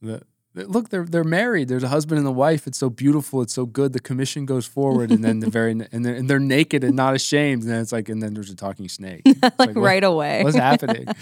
[0.00, 0.22] the
[0.54, 1.68] look, they're they're married.
[1.68, 2.66] There's a husband and a wife.
[2.66, 3.40] It's so beautiful.
[3.42, 3.92] It's so good.
[3.94, 7.14] The commission goes forward, and then the very and they're, and they're naked and not
[7.14, 7.62] ashamed.
[7.62, 9.22] And then it's like, and then there's a talking snake.
[9.42, 10.42] Like, what- right away.
[10.44, 11.06] What's happening?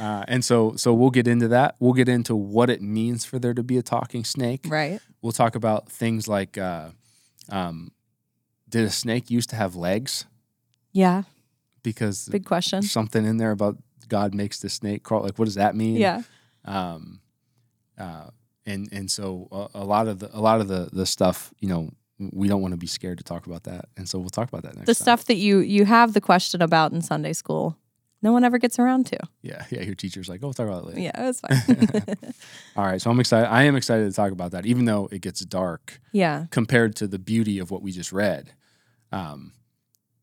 [0.00, 1.76] Uh, and so so we'll get into that.
[1.78, 4.64] We'll get into what it means for there to be a talking snake.
[4.68, 5.00] right.
[5.20, 6.88] We'll talk about things like, uh,
[7.50, 7.92] um,
[8.70, 10.24] did a snake used to have legs?
[10.92, 11.24] Yeah.
[11.82, 12.80] Because Big question.
[12.82, 13.76] something in there about
[14.12, 15.22] God makes the snake crawl.
[15.22, 15.96] Like, what does that mean?
[15.96, 16.20] Yeah.
[16.66, 17.20] um,
[17.96, 18.26] uh,
[18.66, 21.68] and and so a, a lot of the a lot of the the stuff you
[21.68, 24.48] know we don't want to be scared to talk about that, and so we'll talk
[24.48, 24.86] about that next.
[24.86, 25.02] The time.
[25.02, 27.78] stuff that you you have the question about in Sunday school,
[28.20, 29.18] no one ever gets around to.
[29.40, 29.80] yeah, yeah.
[29.80, 31.00] Your teacher's like, oh, we'll talk about it later.
[31.00, 31.88] Yeah, it's fine.
[32.76, 33.48] All right, so I'm excited.
[33.48, 36.46] I am excited to talk about that, even though it gets dark yeah.
[36.50, 38.52] compared to the beauty of what we just read.
[39.10, 39.52] Um,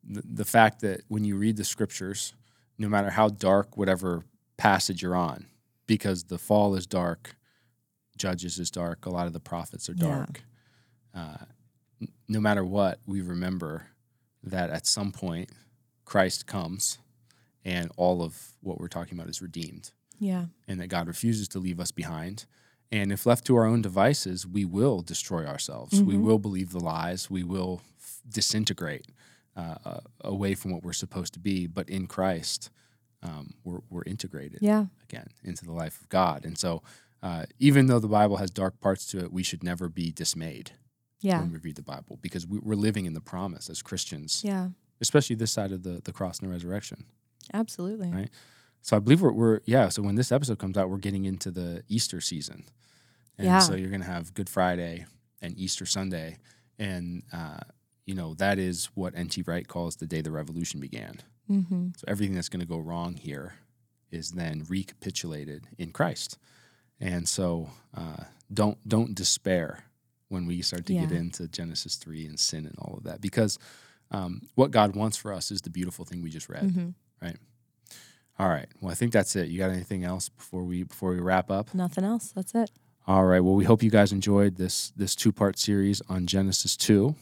[0.03, 2.35] the, the fact that when you read the scriptures,
[2.79, 4.23] no matter how dark whatever
[4.57, 5.45] passage you're on,
[5.85, 7.35] because the fall is dark,
[8.17, 10.03] Judges is dark, a lot of the prophets are Yeah.
[10.07, 10.43] dark.
[11.13, 11.37] Uh,
[12.01, 13.87] n- no matter what, we remember
[14.43, 15.51] that at some point
[16.05, 16.97] Christ comes
[17.63, 20.47] and all of what we're talking about is redeemed Yeah.
[20.67, 22.45] and that God refuses to leave us behind.
[22.91, 26.01] And if left to our own devices, we will destroy ourselves.
[26.01, 26.23] We Mhm.
[26.23, 27.29] will believe the lies.
[27.29, 29.05] We will f- disintegrate
[29.59, 29.99] uh, uh,
[30.35, 31.67] away from what we're supposed to be.
[31.67, 32.69] But in Christ,
[33.21, 34.85] um, we're, we're integrated Yeah.
[35.07, 36.45] again into the life of God.
[36.45, 36.71] And so,
[37.21, 40.71] uh, even though the Bible has dark parts to it, we should never be dismayed
[41.21, 41.39] Yeah.
[41.41, 44.69] when we read the Bible because we, we're living in the promise as Christians, Yeah.
[45.01, 47.03] especially this side of the, the cross and the resurrection.
[47.53, 48.09] Absolutely.
[48.11, 48.29] Right.
[48.81, 49.89] So I believe we're, we're yeah.
[49.89, 52.63] So when this episode comes out, we're getting into the Easter season,
[53.37, 53.59] and Yeah.
[53.59, 55.05] so you're gonna have Good Friday
[55.41, 56.37] and Easter Sunday,
[56.77, 57.59] and uh,
[58.09, 59.43] you know that is what N.T.
[59.45, 61.19] Wright calls the day the revolution began.
[61.49, 61.89] Mm-hmm.
[61.95, 63.53] So everything that's going to go wrong here
[64.11, 66.39] is then recapitulated in Christ,
[66.99, 69.83] and so uh, don't don't despair
[70.29, 73.59] when we start to get into Genesis three and sin and all of that, because
[74.09, 76.63] um, what God wants for us is the beautiful thing we just read.
[76.63, 76.89] Mm-hmm.
[78.39, 78.69] All right.
[78.79, 79.49] Well, I think that's it.
[79.49, 81.73] You got anything else before we before we wrap up?
[81.75, 82.31] Nothing else.
[82.31, 82.71] That's it.
[83.05, 83.41] All right.
[83.41, 87.15] Well, we hope you guys enjoyed this this two part series on Genesis two,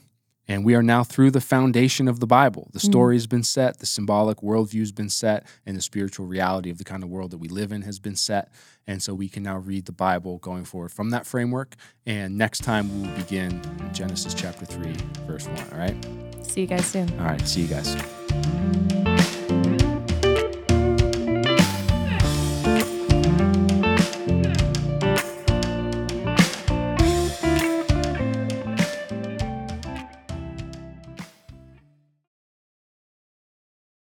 [0.47, 2.69] and we are now through the foundation of the Bible.
[2.73, 2.85] The Mhm.
[2.85, 6.77] story has been set, the symbolic worldview has been set, and the spiritual reality of
[6.77, 8.49] the kind of world that we live in has been set.
[8.87, 11.75] And so we can now read the Bible going forward from that framework.
[12.05, 13.61] And next time we will begin
[13.93, 14.95] Genesis chapter three,
[15.27, 15.63] verse one.
[15.73, 15.95] All right.
[16.41, 17.09] See you guys soon.
[17.19, 17.45] All right.
[17.47, 18.86] See you guys.